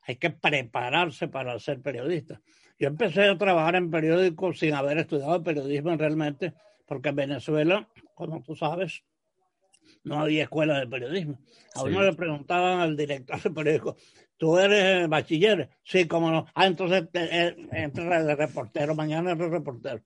Hay 0.08 0.16
que 0.16 0.30
prepararse 0.30 1.28
para 1.28 1.60
ser 1.60 1.82
periodista. 1.82 2.42
Yo 2.80 2.88
empecé 2.88 3.28
a 3.28 3.38
trabajar 3.38 3.76
en 3.76 3.92
periódicos 3.92 4.60
sin 4.60 4.74
haber 4.74 5.00
estudiado 5.00 5.44
periodismo 5.44 5.98
realmente, 5.98 6.54
porque 6.86 7.10
en 7.10 7.16
Venezuela, 7.18 7.90
como 8.16 8.42
tú 8.42 8.56
sabes, 8.56 9.04
no 10.06 10.20
había 10.20 10.44
escuela 10.44 10.80
de 10.80 10.88
periodismo. 10.88 11.40
A 11.76 11.84
uno 11.84 12.02
le 12.02 12.14
preguntaban 12.14 12.80
al 12.80 12.96
director 12.96 13.42
de 13.42 13.52
periódico, 13.52 13.98
¿tú 14.38 14.58
eres 14.58 15.10
bachiller? 15.10 15.70
Sí, 15.84 16.08
cómo 16.08 16.32
no. 16.32 16.46
Ah, 16.56 16.68
entonces 16.68 17.10
eh, 17.14 17.56
entra 17.74 18.24
de 18.24 18.36
reportero, 18.36 18.96
mañana 18.96 19.32
eres 19.32 19.50
reportero. 19.50 20.02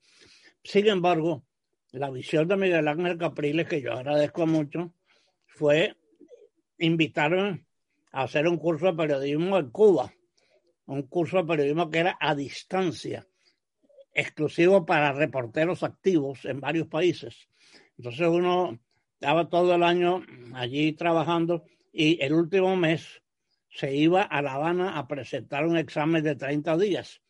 Sin 0.64 0.88
embargo, 0.88 1.44
la 1.92 2.10
visión 2.10 2.48
de 2.48 2.56
Miguel 2.56 2.88
Ángel 2.88 3.18
Capriles, 3.18 3.68
que 3.68 3.80
yo 3.80 3.92
agradezco 3.92 4.46
mucho, 4.48 4.94
fue 5.46 5.94
invitarme 6.78 7.64
a 8.12 8.22
hacer 8.22 8.46
un 8.46 8.58
curso 8.58 8.86
de 8.86 8.94
periodismo 8.94 9.58
en 9.58 9.70
Cuba 9.70 10.12
un 10.86 11.02
curso 11.02 11.38
de 11.38 11.44
periodismo 11.44 11.90
que 11.90 11.98
era 11.98 12.16
a 12.20 12.34
distancia, 12.34 13.26
exclusivo 14.14 14.84
para 14.84 15.12
reporteros 15.12 15.82
activos 15.82 16.44
en 16.44 16.60
varios 16.60 16.88
países. 16.88 17.48
Entonces 17.96 18.28
uno 18.28 18.78
estaba 19.14 19.48
todo 19.48 19.74
el 19.74 19.82
año 19.82 20.22
allí 20.54 20.92
trabajando 20.92 21.64
y 21.92 22.22
el 22.22 22.34
último 22.34 22.76
mes 22.76 23.22
se 23.70 23.94
iba 23.94 24.22
a 24.22 24.42
La 24.42 24.54
Habana 24.54 24.98
a 24.98 25.08
presentar 25.08 25.66
un 25.66 25.76
examen 25.76 26.22
de 26.22 26.36
30 26.36 26.76
días. 26.76 27.22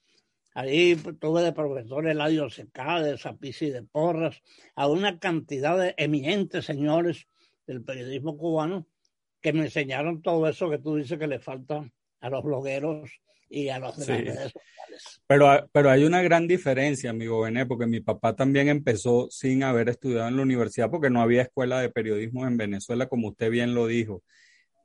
Allí 0.55 0.97
tuve 1.21 1.43
de 1.43 1.53
profesor 1.53 2.07
Eladio 2.09 2.51
Secá, 2.51 3.01
de 3.01 3.17
Zapici 3.17 3.71
de 3.71 3.85
Porras, 3.85 4.43
a 4.75 4.89
una 4.89 5.19
cantidad 5.19 5.79
de 5.79 5.95
eminentes 5.97 6.67
señores 6.67 7.27
del 7.67 7.83
periodismo 7.83 8.37
cubano 8.37 8.87
que 9.43 9.53
me 9.53 9.65
enseñaron 9.65 10.23
todo 10.23 10.49
eso 10.49 10.71
que 10.71 10.79
tú 10.79 10.97
dices 10.97 11.19
que 11.19 11.27
le 11.27 11.41
falta 11.41 11.85
a 12.21 12.31
los 12.31 12.45
blogueros 12.45 13.11
y 13.51 13.69
a 13.69 13.79
los 13.79 13.97
sociales. 13.97 14.53
Pero, 15.27 15.69
pero 15.73 15.91
hay 15.91 16.05
una 16.05 16.23
gran 16.23 16.47
diferencia, 16.47 17.11
amigo 17.11 17.41
Bené, 17.41 17.67
porque 17.67 17.87
mi 17.87 18.01
papá 18.01 18.35
también 18.35 18.69
empezó 18.69 19.29
sin 19.31 19.63
haber 19.63 19.89
estudiado 19.89 20.29
en 20.29 20.37
la 20.37 20.43
universidad 20.43 20.91
porque 20.91 21.11
no 21.11 21.21
había 21.21 21.43
escuela 21.43 21.81
de 21.81 21.91
periodismo 21.91 22.47
en 22.47 22.57
Venezuela, 22.57 23.09
como 23.09 23.29
usted 23.29 23.51
bien 23.51 23.75
lo 23.75 23.87
dijo. 23.87 24.23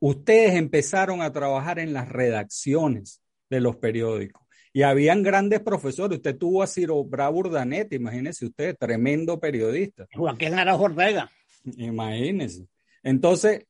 Ustedes 0.00 0.54
empezaron 0.54 1.22
a 1.22 1.32
trabajar 1.32 1.78
en 1.78 1.92
las 1.92 2.08
redacciones 2.08 3.22
de 3.50 3.60
los 3.60 3.76
periódicos 3.76 4.42
y 4.72 4.82
habían 4.82 5.22
grandes 5.22 5.60
profesores. 5.60 6.18
Usted 6.18 6.36
tuvo 6.36 6.62
a 6.62 6.66
Ciro 6.66 7.02
Bravo 7.04 7.38
Urdaneta, 7.38 7.96
imagínese 7.96 8.46
usted, 8.46 8.76
tremendo 8.76 9.38
periodista. 9.38 10.06
Joaquín 10.14 10.54
Arajo 10.54 10.84
Ortega. 10.84 11.30
Imagínese. 11.76 12.66
Entonces, 13.02 13.64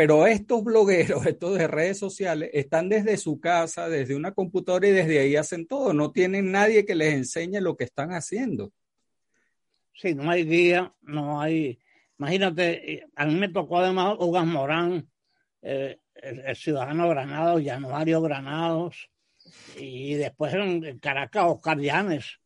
pero 0.00 0.26
estos 0.26 0.64
blogueros, 0.64 1.26
estos 1.26 1.58
de 1.58 1.66
redes 1.66 1.98
sociales, 1.98 2.48
están 2.54 2.88
desde 2.88 3.18
su 3.18 3.38
casa, 3.38 3.90
desde 3.90 4.16
una 4.16 4.32
computadora 4.32 4.88
y 4.88 4.92
desde 4.92 5.18
ahí 5.18 5.36
hacen 5.36 5.66
todo. 5.66 5.92
No 5.92 6.10
tienen 6.10 6.50
nadie 6.50 6.86
que 6.86 6.94
les 6.94 7.12
enseñe 7.12 7.60
lo 7.60 7.76
que 7.76 7.84
están 7.84 8.12
haciendo. 8.12 8.72
Sí, 9.92 10.14
no 10.14 10.30
hay 10.30 10.46
guía, 10.46 10.94
no 11.02 11.38
hay. 11.38 11.78
Imagínate, 12.18 12.92
eh, 12.92 13.06
a 13.14 13.26
mí 13.26 13.34
me 13.34 13.50
tocó 13.50 13.80
además 13.80 14.16
Ugas 14.18 14.46
Morán, 14.46 15.06
eh, 15.60 15.98
el, 16.14 16.56
ciudadano 16.56 17.06
Granados, 17.06 17.62
Januario 17.62 18.22
Granados, 18.22 19.10
y 19.76 20.14
después 20.14 20.54
en 20.54 20.98
Caracas 20.98 21.44
Oscar 21.46 21.78
Llanes. 21.78 22.40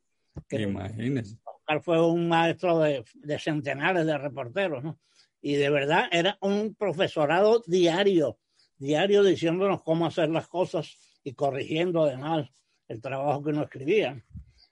Imagínese. 0.51 1.39
Oscar 1.45 1.81
fue 1.85 2.05
un 2.05 2.27
maestro 2.27 2.81
de, 2.81 3.05
de 3.15 3.39
centenares 3.39 4.05
de 4.07 4.19
reporteros, 4.19 4.83
¿no? 4.83 4.99
Y 5.45 5.57
de 5.57 5.69
verdad 5.69 6.09
era 6.11 6.39
un 6.41 6.75
profesorado 6.75 7.63
diario, 7.67 8.39
diario 8.79 9.23
diciéndonos 9.23 9.83
cómo 9.83 10.07
hacer 10.07 10.31
las 10.31 10.49
cosas 10.49 10.97
y 11.23 11.35
corrigiendo 11.35 12.05
además 12.05 12.49
el 12.89 13.03
trabajo 13.03 13.45
que 13.45 13.53
nos 13.53 13.65
escribían. 13.65 14.25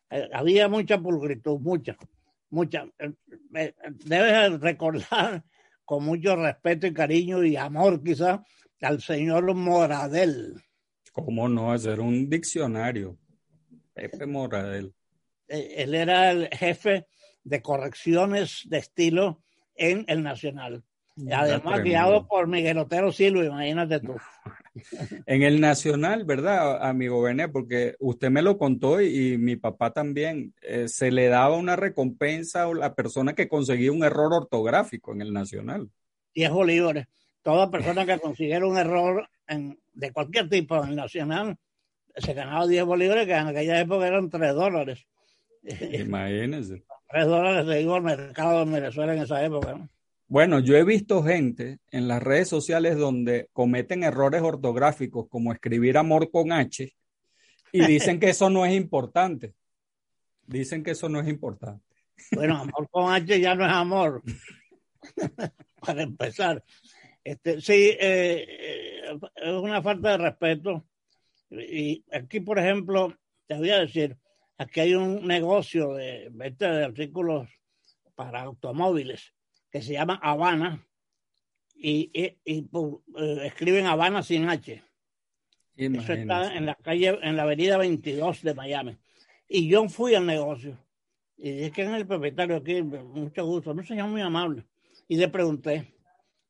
Eh, 0.08 0.30
había 0.32 0.68
mucha 0.68 0.98
pulcritud, 0.98 1.60
mucha, 1.60 1.94
mucha. 2.48 2.86
Eh, 3.54 3.74
debes 4.06 4.60
recordar 4.60 5.44
con 5.84 6.04
mucho 6.04 6.36
respeto 6.36 6.86
y 6.86 6.94
cariño 6.94 7.44
y 7.44 7.54
amor 7.54 8.02
quizás 8.02 8.40
al 8.80 9.02
señor 9.02 9.54
Moradel. 9.54 10.54
¿Cómo 11.12 11.50
no? 11.50 11.70
Hacer 11.70 12.00
un 12.00 12.30
diccionario. 12.30 13.18
Pepe 13.92 14.24
Moradel. 14.24 14.94
Eh, 15.48 15.74
él 15.76 15.94
era 15.94 16.30
el 16.30 16.48
jefe 16.48 17.08
de 17.44 17.60
correcciones 17.60 18.62
de 18.64 18.78
estilo 18.78 19.42
en 19.82 20.04
el 20.06 20.22
Nacional. 20.22 20.84
Además, 21.30 21.82
guiado 21.82 22.26
por 22.26 22.46
Miguel 22.46 22.78
Otero 22.78 23.12
Silva, 23.12 23.44
imagínate 23.44 24.00
tú. 24.00 24.16
En 25.26 25.42
el 25.42 25.60
Nacional, 25.60 26.24
¿verdad, 26.24 26.82
amigo 26.88 27.20
Bené? 27.20 27.46
Porque 27.46 27.94
usted 27.98 28.30
me 28.30 28.40
lo 28.40 28.56
contó 28.56 29.02
y, 29.02 29.36
mi 29.36 29.56
papá 29.56 29.92
también, 29.92 30.54
eh, 30.62 30.88
se 30.88 31.10
le 31.10 31.28
daba 31.28 31.58
una 31.58 31.76
recompensa 31.76 32.62
a 32.62 32.72
la 32.72 32.94
persona 32.94 33.34
que 33.34 33.48
conseguía 33.48 33.92
un 33.92 34.02
error 34.02 34.32
ortográfico 34.32 35.12
en 35.12 35.20
el 35.20 35.34
Nacional. 35.34 35.90
10 36.34 36.50
bolívares. 36.52 37.06
Toda 37.42 37.70
persona 37.70 38.06
que 38.06 38.18
consiguiera 38.18 38.66
un 38.66 38.78
error 38.78 39.28
en, 39.46 39.78
de 39.92 40.10
cualquier 40.10 40.48
tipo 40.48 40.82
en 40.82 40.88
el 40.88 40.96
Nacional 40.96 41.58
se 42.16 42.32
ganaba 42.32 42.66
10 42.66 42.84
bolívares, 42.86 43.26
que 43.26 43.34
en 43.34 43.48
aquella 43.48 43.78
época 43.78 44.06
eran 44.06 44.30
3 44.30 44.54
dólares. 44.54 45.06
Imagínense. 45.62 46.82
3 47.12 47.26
dólares 47.26 47.66
se 47.66 47.82
iba 47.82 47.96
al 47.96 48.02
mercado 48.02 48.64
de 48.64 48.72
Venezuela 48.72 49.14
en 49.14 49.22
esa 49.22 49.44
época. 49.44 49.88
Bueno, 50.26 50.60
yo 50.60 50.76
he 50.76 50.84
visto 50.84 51.22
gente 51.22 51.78
en 51.90 52.08
las 52.08 52.22
redes 52.22 52.48
sociales 52.48 52.96
donde 52.96 53.48
cometen 53.52 54.02
errores 54.02 54.42
ortográficos 54.42 55.28
como 55.28 55.52
escribir 55.52 55.98
amor 55.98 56.30
con 56.30 56.52
H 56.52 56.90
y 57.72 57.80
dicen 57.86 58.18
que 58.18 58.30
eso 58.30 58.48
no 58.48 58.64
es 58.64 58.74
importante. 58.74 59.54
Dicen 60.46 60.82
que 60.82 60.92
eso 60.92 61.08
no 61.08 61.20
es 61.20 61.28
importante. 61.28 61.84
Bueno, 62.32 62.56
amor 62.56 62.88
con 62.90 63.12
H 63.12 63.40
ya 63.40 63.54
no 63.54 63.66
es 63.66 63.72
amor. 63.72 64.22
para 65.86 66.02
empezar. 66.02 66.64
Este, 67.24 67.60
sí, 67.60 67.90
eh, 68.00 68.46
eh, 68.48 69.18
es 69.36 69.52
una 69.52 69.82
falta 69.82 70.12
de 70.12 70.18
respeto. 70.18 70.86
Y 71.50 72.04
aquí, 72.10 72.40
por 72.40 72.58
ejemplo, 72.58 73.14
te 73.46 73.56
voy 73.56 73.70
a 73.70 73.80
decir, 73.80 74.16
aquí 74.58 74.80
hay 74.80 74.94
un 74.94 75.26
negocio 75.26 75.94
de 75.94 76.28
venta 76.32 76.72
de 76.72 76.84
artículos 76.84 77.48
para 78.14 78.42
automóviles 78.42 79.34
que 79.70 79.82
se 79.82 79.94
llama 79.94 80.20
Habana 80.22 80.86
y, 81.74 82.10
y, 82.44 82.62
pues, 82.62 82.94
eh, 83.18 83.46
escriben 83.46 83.86
Habana 83.86 84.22
sin 84.22 84.48
H. 84.48 84.82
Eso 85.76 86.12
está 86.12 86.54
en 86.54 86.66
la 86.66 86.74
calle, 86.76 87.18
en 87.22 87.36
la 87.36 87.42
avenida 87.42 87.78
22 87.78 88.42
de 88.42 88.54
Miami. 88.54 88.98
Y 89.48 89.68
yo 89.68 89.88
fui 89.88 90.14
al 90.14 90.26
negocio 90.26 90.78
y 91.36 91.50
dije 91.50 91.72
que 91.72 91.82
es 91.82 91.88
el 91.88 92.06
propietario 92.06 92.56
aquí, 92.56 92.82
mucho 92.82 93.44
gusto, 93.44 93.74
no 93.74 93.82
señor 93.82 94.08
muy 94.08 94.20
amable. 94.20 94.64
Y 95.08 95.16
le 95.16 95.28
pregunté, 95.28 95.92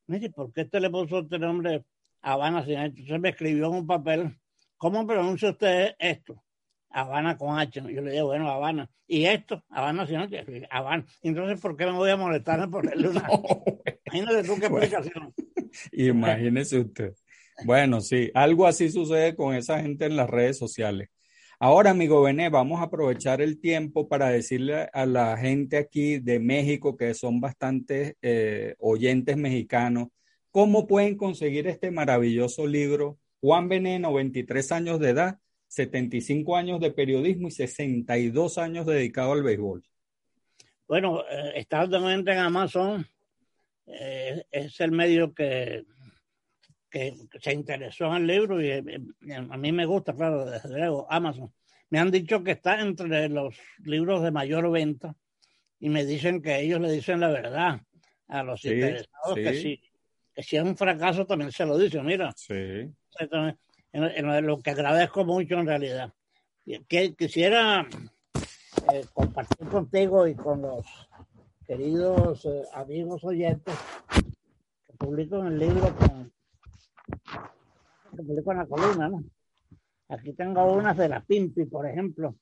mire, 0.07 0.29
¿por 0.29 0.53
qué 0.53 0.61
usted 0.61 0.79
le 0.79 0.89
puso 0.89 1.19
este 1.19 1.39
nombre 1.39 1.83
Habana 2.21 2.63
sin 2.63 2.77
H? 2.77 2.85
Entonces 2.85 3.19
me 3.19 3.29
escribió 3.29 3.67
en 3.67 3.73
un 3.73 3.87
papel, 3.87 4.37
¿cómo 4.77 5.07
pronuncia 5.07 5.49
usted 5.49 5.95
esto? 5.97 6.43
Habana 6.93 7.37
con 7.37 7.59
H. 7.59 7.81
Yo 7.81 8.01
le 8.01 8.11
dije, 8.11 8.21
bueno, 8.21 8.49
Habana. 8.49 8.89
¿Y 9.07 9.25
esto? 9.25 9.63
Habana 9.69 10.07
sin 10.07 10.17
H. 10.17 10.67
Habana. 10.69 11.05
Entonces, 11.21 11.59
¿por 11.59 11.75
qué 11.75 11.85
me 11.85 11.93
voy 11.93 12.09
a 12.09 12.15
molestar 12.15 12.59
en 12.59 12.71
ponerle 12.71 13.09
una? 13.09 13.27
Imagínate 14.05 14.47
tú 14.47 14.59
qué 14.59 14.67
explicación. 14.67 15.33
Imagínese 15.91 16.79
usted. 16.79 17.13
Bueno, 17.65 18.01
sí, 18.01 18.31
algo 18.33 18.67
así 18.67 18.89
sucede 18.89 19.35
con 19.35 19.55
esa 19.55 19.79
gente 19.79 20.05
en 20.05 20.15
las 20.15 20.29
redes 20.29 20.57
sociales. 20.57 21.09
Ahora, 21.59 21.91
amigo 21.91 22.21
Bené, 22.21 22.49
vamos 22.49 22.81
a 22.81 22.85
aprovechar 22.85 23.41
el 23.41 23.59
tiempo 23.59 24.09
para 24.09 24.29
decirle 24.29 24.89
a 24.91 25.05
la 25.05 25.37
gente 25.37 25.77
aquí 25.77 26.19
de 26.19 26.39
México, 26.39 26.97
que 26.97 27.13
son 27.13 27.39
bastantes 27.39 28.15
eh, 28.21 28.75
oyentes 28.79 29.37
mexicanos, 29.37 30.09
cómo 30.51 30.87
pueden 30.87 31.15
conseguir 31.15 31.67
este 31.67 31.89
maravilloso 31.89 32.67
libro. 32.67 33.17
Juan 33.39 33.69
Bené, 33.69 33.99
93 33.99 34.71
años 34.73 34.99
de 34.99 35.09
edad, 35.11 35.39
75 35.73 36.55
años 36.55 36.79
de 36.79 36.91
periodismo 36.91 37.47
y 37.47 37.51
62 37.51 38.57
años 38.57 38.85
dedicado 38.85 39.33
al 39.33 39.43
béisbol. 39.43 39.83
Bueno, 40.87 41.23
eh, 41.29 41.53
está 41.55 41.83
en 41.83 42.29
Amazon. 42.29 43.07
Eh, 43.87 44.43
es 44.51 44.79
el 44.79 44.91
medio 44.91 45.33
que 45.33 45.83
que 46.93 47.15
se 47.41 47.51
interesó 47.51 48.05
en 48.05 48.21
el 48.21 48.27
libro 48.27 48.61
y, 48.61 48.69
eh, 48.69 48.83
a 49.49 49.57
mí 49.57 49.71
me 49.71 49.87
gusta, 49.87 50.13
claro, 50.13 50.45
desde 50.45 50.69
luego, 50.69 51.07
Amazon. 51.09 51.51
Me 51.89 51.97
han 51.97 52.11
dicho 52.11 52.43
que 52.43 52.51
está 52.51 52.79
entre 52.79 53.29
los 53.29 53.57
libros 53.79 54.21
de 54.21 54.29
mayor 54.29 54.69
venta 54.69 55.15
y 55.79 55.89
me 55.89 56.05
dicen 56.05 56.39
que 56.39 56.61
ellos 56.61 56.79
le 56.79 56.91
dicen 56.91 57.19
la 57.19 57.29
verdad 57.29 57.81
a 58.27 58.43
los 58.43 58.63
interesados, 58.63 59.33
que, 59.33 59.53
si, 59.55 59.81
que 60.35 60.43
si 60.43 60.55
es 60.55 60.63
un 60.63 60.77
fracaso 60.77 61.25
también 61.25 61.51
se 61.51 61.65
lo 61.65 61.79
dicen, 61.79 62.05
mira. 62.05 62.31
Sí. 62.37 62.87
En, 63.93 64.45
lo 64.45 64.59
que 64.59 64.71
agradezco 64.71 65.23
mucho 65.23 65.55
en 65.59 65.67
realidad. 65.67 66.13
Que, 66.87 67.13
quisiera 67.15 67.87
eh, 68.91 69.05
compartir 69.13 69.67
contigo 69.67 70.27
y 70.27 70.35
con 70.35 70.61
los 70.61 70.85
queridos 71.65 72.45
eh, 72.45 72.63
amigos 72.73 73.23
oyentes 73.23 73.75
que 74.85 74.93
publico 74.93 75.39
en 75.39 75.47
el 75.47 75.59
libro 75.59 75.95
con 75.95 76.33
con 78.43 78.57
la 78.57 78.65
columna, 78.67 79.09
¿no? 79.09 79.23
Aquí 80.09 80.33
tengo 80.33 80.71
unas 80.71 80.95
de 80.95 81.09
la 81.09 81.21
Pimpi, 81.21 81.65
por 81.65 81.87
ejemplo, 81.87 82.35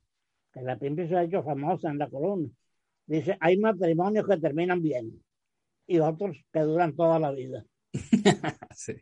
que 0.52 0.62
la 0.62 0.78
Pimpi 0.78 1.08
se 1.08 1.16
ha 1.16 1.24
hecho 1.24 1.44
famosa 1.44 1.90
en 1.90 1.98
la 1.98 2.10
columna. 2.10 2.50
Dice, 3.06 3.38
hay 3.40 3.58
matrimonios 3.58 4.28
que 4.28 4.38
terminan 4.38 4.82
bien 4.82 5.24
y 5.88 6.00
otros 6.00 6.38
que 6.52 6.60
duran 6.60 6.96
toda 6.96 7.20
la 7.20 7.32
vida. 7.32 7.66
sí. 8.76 8.96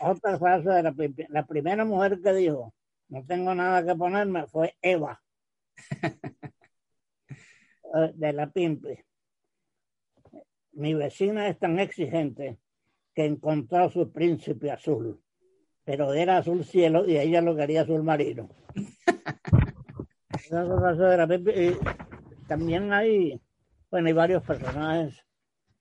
Otra 0.00 0.38
frase 0.38 0.68
de 0.68 0.82
la. 0.82 0.94
La 1.28 1.46
primera 1.46 1.84
mujer 1.84 2.20
que 2.20 2.32
dijo, 2.32 2.74
no 3.08 3.24
tengo 3.24 3.54
nada 3.54 3.84
que 3.84 3.94
ponerme, 3.94 4.46
fue 4.46 4.74
Eva. 4.82 5.22
Eh, 7.94 8.12
de 8.14 8.32
la 8.34 8.50
Pimpi. 8.50 8.98
Mi 10.72 10.92
vecina 10.92 11.48
es 11.48 11.58
tan 11.58 11.78
exigente 11.78 12.58
que 13.14 13.24
encontró 13.24 13.90
su 13.90 14.12
príncipe 14.12 14.70
azul, 14.70 15.22
pero 15.84 16.12
era 16.12 16.36
azul 16.36 16.64
cielo 16.64 17.08
y 17.08 17.16
ella 17.16 17.40
lo 17.40 17.56
quería 17.56 17.80
azul 17.82 18.02
marino. 18.02 18.50
también 22.46 22.92
hay, 22.92 23.40
bueno, 23.90 24.08
hay 24.08 24.12
varios 24.12 24.42
personajes 24.42 25.24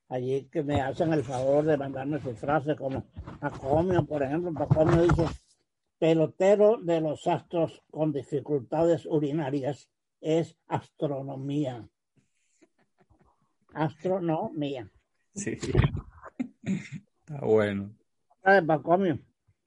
allí 0.10 0.46
que 0.52 0.64
me 0.64 0.82
hacen 0.82 1.14
el 1.14 1.24
favor 1.24 1.66
de 1.66 1.78
mandarme 1.78 2.20
sus 2.20 2.38
frases, 2.40 2.76
como 2.78 3.06
Pacomio, 3.40 4.06
por 4.06 4.24
ejemplo. 4.24 4.54
Pacomio 4.54 5.04
dice, 5.04 5.26
pelotero 6.00 6.78
de 6.78 7.02
los 7.02 7.28
astros 7.28 7.84
con 7.92 8.12
dificultades 8.12 9.06
urinarias 9.06 9.90
es 10.22 10.58
astronomía. 10.68 11.88
Astronomía. 13.74 14.90
Sí. 15.36 15.58
Está 16.64 17.46
bueno. 17.46 17.92
De 18.46 18.64
Pacomio. 18.64 19.20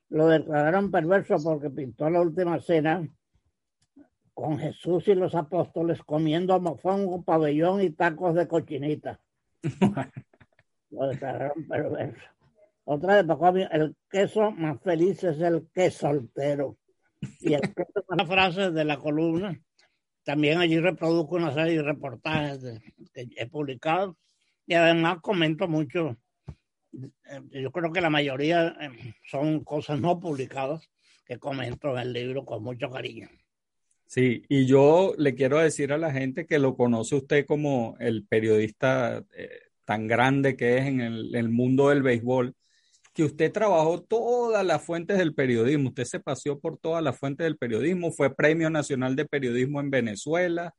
Lo 0.09 0.27
declararon 0.27 0.91
perverso 0.91 1.37
porque 1.43 1.71
pintó 1.71 2.11
la 2.11 2.21
última 2.21 2.59
cena 2.61 3.09
con 4.35 4.59
Jesús 4.59 5.07
y 5.07 5.15
los 5.15 5.35
apóstoles 5.35 6.03
comiendo 6.03 6.59
mofongo, 6.59 7.23
pabellón 7.23 7.83
y 7.83 7.91
tacos 7.91 8.35
de 8.35 8.49
cochinita. 8.49 9.21
Lo. 10.91 11.11
Otra 12.85 13.17
de 13.17 13.25
Pacomio, 13.25 13.69
el 13.71 13.95
queso 14.11 14.51
más 14.51 14.81
feliz 14.83 15.23
es 15.25 15.41
el 15.41 15.69
queso 15.73 16.09
soltero. 16.09 16.77
Y 17.41 17.55
el 17.55 17.61
queso 17.75 18.05
una 18.09 18.27
frase 18.27 18.71
de 18.71 18.85
la 18.85 18.99
columna. 18.99 19.59
También 20.25 20.59
allí 20.59 20.79
reproduzco 20.79 21.37
una 21.37 21.53
serie 21.53 21.77
de 21.77 21.83
reportajes 21.83 22.61
que 23.13 23.29
he 23.37 23.47
publicado 23.47 24.17
y 24.67 24.75
además 24.75 25.21
comento 25.21 25.67
mucho 25.69 26.17
eh, 26.93 27.63
yo 27.63 27.71
creo 27.71 27.93
que 27.93 28.01
la 28.01 28.11
mayoría 28.11 28.77
eh, 28.81 29.15
son 29.25 29.65
cosas 29.65 30.01
no 30.01 30.19
publicadas 30.19 30.91
que 31.25 31.39
comento 31.39 31.93
en 31.93 31.99
el 31.99 32.13
libro 32.13 32.45
con 32.45 32.63
mucho 32.63 32.91
cariño. 32.91 33.29
Sí, 34.07 34.43
y 34.49 34.67
yo 34.67 35.15
le 35.17 35.35
quiero 35.37 35.59
decir 35.59 35.93
a 35.93 35.99
la 35.99 36.13
gente 36.13 36.47
que 36.47 36.59
lo 36.59 36.77
conoce 36.77 37.15
usted 37.15 37.47
como 37.47 37.97
el 38.01 38.27
periodista 38.27 39.25
eh, 39.37 39.70
tan 39.91 40.07
grande 40.07 40.57
que 40.57 40.79
es 40.79 40.87
en 40.87 41.01
el, 41.01 41.49
mundo 41.51 41.89
del 41.89 42.05
béisbol, 42.05 42.55
que 43.13 43.25
usted 43.25 43.51
trabajó 43.51 44.01
todas 44.01 44.65
las 44.65 44.85
fuentes 44.85 45.19
del 45.19 45.35
periodismo, 45.35 45.89
usted 45.89 46.05
se 46.05 46.21
paseó 46.21 46.61
por 46.61 46.79
todas 46.79 47.03
las 47.03 47.19
fuentes 47.19 47.45
del 47.45 47.59
periodismo, 47.59 48.13
fue 48.13 48.33
Premio 48.33 48.71
Nacional 48.71 49.17
de 49.17 49.25
Periodismo 49.27 49.81
en 49.81 49.91
Venezuela, 49.91 50.75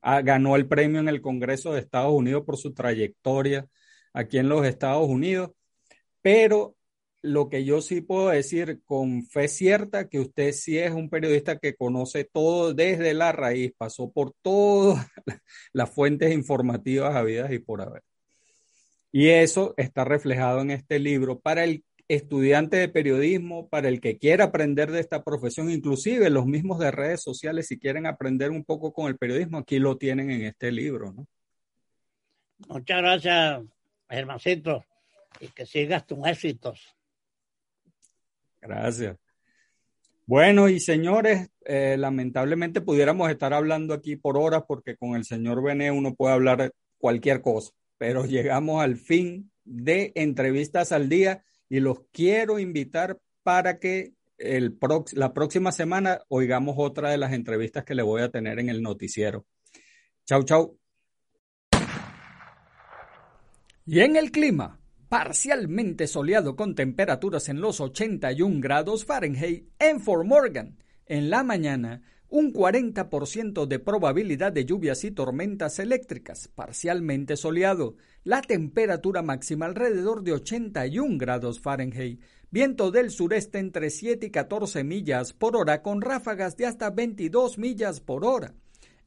ah, 0.00 0.22
ganó 0.22 0.56
el 0.56 0.66
premio 0.66 1.00
en 1.00 1.10
el 1.10 1.20
Congreso 1.20 1.74
de 1.74 1.80
Estados 1.80 2.14
Unidos 2.14 2.44
por 2.46 2.56
su 2.56 2.72
trayectoria 2.72 3.66
aquí 4.14 4.38
en 4.38 4.48
los 4.48 4.66
Estados 4.66 5.06
Unidos, 5.10 5.50
pero 6.22 6.74
lo 7.20 7.50
que 7.50 7.66
yo 7.66 7.82
sí 7.82 8.00
puedo 8.00 8.30
decir 8.30 8.80
con 8.86 9.26
fe 9.26 9.48
cierta, 9.48 10.08
que 10.08 10.20
usted 10.20 10.52
sí 10.52 10.78
es 10.78 10.92
un 10.92 11.10
periodista 11.10 11.58
que 11.58 11.76
conoce 11.76 12.24
todo 12.24 12.72
desde 12.72 13.12
la 13.12 13.30
raíz, 13.32 13.74
pasó 13.76 14.10
por 14.10 14.32
todas 14.40 15.06
las 15.74 15.90
fuentes 15.90 16.32
informativas 16.32 17.14
habidas 17.14 17.52
y 17.52 17.58
por 17.58 17.82
haber. 17.82 18.02
Y 19.16 19.28
eso 19.28 19.74
está 19.76 20.04
reflejado 20.04 20.60
en 20.60 20.72
este 20.72 20.98
libro 20.98 21.38
para 21.38 21.62
el 21.62 21.84
estudiante 22.08 22.78
de 22.78 22.88
periodismo, 22.88 23.68
para 23.68 23.88
el 23.88 24.00
que 24.00 24.18
quiera 24.18 24.46
aprender 24.46 24.90
de 24.90 24.98
esta 24.98 25.22
profesión, 25.22 25.70
inclusive 25.70 26.30
los 26.30 26.46
mismos 26.46 26.80
de 26.80 26.90
redes 26.90 27.22
sociales, 27.22 27.68
si 27.68 27.78
quieren 27.78 28.06
aprender 28.06 28.50
un 28.50 28.64
poco 28.64 28.92
con 28.92 29.06
el 29.06 29.16
periodismo, 29.16 29.58
aquí 29.58 29.78
lo 29.78 29.96
tienen 29.98 30.32
en 30.32 30.42
este 30.42 30.72
libro, 30.72 31.12
¿no? 31.12 31.28
Muchas 32.66 33.02
gracias, 33.02 33.62
hermancito, 34.08 34.84
y 35.38 35.46
que 35.46 35.64
sigas 35.64 36.04
tus 36.04 36.26
éxitos. 36.26 36.92
Gracias. 38.60 39.16
Bueno, 40.26 40.68
y 40.68 40.80
señores, 40.80 41.50
eh, 41.64 41.94
lamentablemente 41.96 42.80
pudiéramos 42.80 43.30
estar 43.30 43.54
hablando 43.54 43.94
aquí 43.94 44.16
por 44.16 44.36
horas 44.36 44.64
porque 44.66 44.96
con 44.96 45.14
el 45.14 45.24
señor 45.24 45.62
Bené 45.62 45.92
uno 45.92 46.16
puede 46.16 46.34
hablar 46.34 46.72
cualquier 46.98 47.42
cosa, 47.42 47.70
pero 47.98 48.24
llegamos 48.24 48.82
al 48.82 48.96
fin 48.96 49.50
de 49.64 50.12
entrevistas 50.14 50.92
al 50.92 51.08
día 51.08 51.44
y 51.68 51.80
los 51.80 52.00
quiero 52.12 52.58
invitar 52.58 53.18
para 53.42 53.78
que 53.78 54.14
el 54.38 54.78
la 55.12 55.32
próxima 55.32 55.72
semana 55.72 56.20
oigamos 56.28 56.74
otra 56.78 57.10
de 57.10 57.18
las 57.18 57.32
entrevistas 57.32 57.84
que 57.84 57.94
le 57.94 58.02
voy 58.02 58.22
a 58.22 58.30
tener 58.30 58.58
en 58.58 58.68
el 58.68 58.82
noticiero. 58.82 59.46
Chau, 60.26 60.42
chau. 60.44 60.78
Y 63.86 64.00
en 64.00 64.16
el 64.16 64.30
clima, 64.30 64.80
parcialmente 65.08 66.06
soleado 66.06 66.56
con 66.56 66.74
temperaturas 66.74 67.48
en 67.48 67.60
los 67.60 67.80
81 67.80 68.60
grados 68.60 69.04
Fahrenheit 69.04 69.68
en 69.78 70.00
Fort 70.00 70.26
Morgan. 70.26 70.78
En 71.06 71.28
la 71.28 71.42
mañana, 71.42 72.02
un 72.36 72.52
40% 72.52 73.64
de 73.66 73.78
probabilidad 73.78 74.50
de 74.50 74.64
lluvias 74.64 75.04
y 75.04 75.12
tormentas 75.12 75.78
eléctricas, 75.78 76.48
parcialmente 76.48 77.36
soleado, 77.36 77.94
la 78.24 78.42
temperatura 78.42 79.22
máxima 79.22 79.66
alrededor 79.66 80.24
de 80.24 80.32
81 80.32 81.16
grados 81.16 81.60
Fahrenheit, 81.60 82.20
viento 82.50 82.90
del 82.90 83.12
sureste 83.12 83.60
entre 83.60 83.88
7 83.88 84.26
y 84.26 84.30
14 84.30 84.82
millas 84.82 85.32
por 85.32 85.56
hora 85.56 85.80
con 85.80 86.00
ráfagas 86.00 86.56
de 86.56 86.66
hasta 86.66 86.90
22 86.90 87.56
millas 87.56 88.00
por 88.00 88.24
hora. 88.24 88.52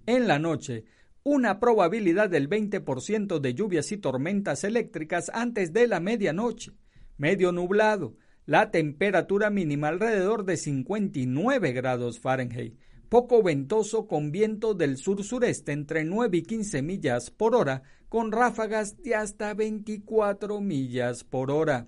En 0.06 0.30
la 0.30 0.40
noche, 0.40 0.86
una 1.24 1.60
probabilidad 1.60 2.30
del 2.30 2.50
20% 2.50 3.40
de 3.40 3.54
lluvias 3.54 3.92
y 3.92 3.98
tormentas 3.98 4.64
eléctricas 4.64 5.30
antes 5.34 5.74
de 5.74 5.88
la 5.88 6.00
medianoche, 6.00 6.72
medio 7.18 7.52
nublado, 7.52 8.16
la 8.46 8.72
temperatura 8.72 9.50
mínima 9.50 9.90
alrededor 9.90 10.46
de 10.46 10.56
59 10.56 11.74
grados 11.74 12.22
Fahrenheit, 12.22 12.78
poco 13.10 13.42
ventoso 13.44 14.08
con 14.08 14.32
viento 14.32 14.74
del 14.74 14.98
sur-sureste 14.98 15.72
entre 15.72 16.04
9 16.04 16.38
y 16.38 16.44
15 16.44 16.82
millas 16.82 17.32
por 17.32 17.56
hora, 17.56 17.84
con 18.10 18.32
ráfagas 18.32 19.02
de 19.02 19.16
hasta 19.16 19.54
24 19.54 20.62
millas 20.62 21.24
por 21.24 21.52
hora. 21.52 21.88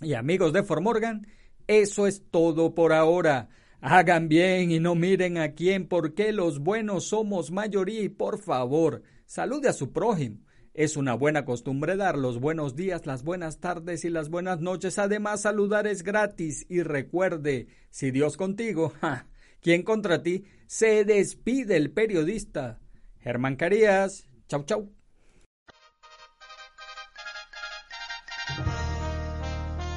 Y 0.00 0.14
amigos 0.14 0.52
de 0.52 0.62
Formorgan, 0.62 1.26
eso 1.66 2.06
es 2.06 2.24
todo 2.30 2.74
por 2.74 2.92
ahora. 2.92 3.48
Hagan 3.80 4.28
bien 4.28 4.70
y 4.70 4.80
no 4.80 4.94
miren 4.94 5.38
a 5.38 5.52
quién, 5.52 5.86
porque 5.88 6.32
los 6.32 6.58
buenos 6.58 7.04
somos 7.04 7.50
mayoría 7.50 8.00
y 8.00 8.08
por 8.08 8.40
favor, 8.40 9.02
salude 9.26 9.68
a 9.68 9.72
su 9.72 9.92
prójimo. 9.92 10.38
Es 10.72 10.96
una 10.96 11.14
buena 11.14 11.44
costumbre 11.44 11.96
dar 11.96 12.18
los 12.18 12.40
buenos 12.40 12.74
días, 12.74 13.06
las 13.06 13.22
buenas 13.22 13.60
tardes 13.60 14.04
y 14.04 14.10
las 14.10 14.28
buenas 14.28 14.60
noches. 14.60 14.98
Además, 14.98 15.42
saludar 15.42 15.86
es 15.86 16.02
gratis 16.02 16.66
y 16.68 16.82
recuerde, 16.82 17.68
si 17.90 18.10
Dios 18.10 18.36
contigo, 18.36 18.92
ja, 19.00 19.28
¿Quién 19.64 19.82
contra 19.82 20.22
ti? 20.22 20.44
Se 20.66 21.06
despide 21.06 21.78
el 21.78 21.90
periodista 21.90 22.80
Germán 23.20 23.56
Carías. 23.56 24.28
Chau, 24.46 24.62
chau. 24.64 24.92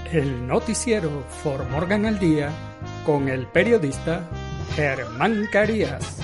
El 0.09 0.47
noticiero 0.47 1.25
For 1.43 1.67
Morgan 1.67 2.05
al 2.05 2.17
Día 2.17 2.49
con 3.05 3.27
el 3.27 3.45
periodista 3.47 4.25
Germán 4.73 5.49
Carías. 5.51 6.21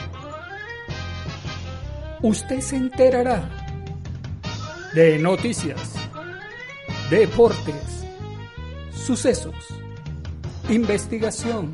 Usted 2.22 2.62
se 2.62 2.78
enterará 2.78 3.44
de 4.96 5.20
noticias, 5.20 5.96
deportes, 7.10 8.06
sucesos, 8.94 9.68
investigación 10.70 11.74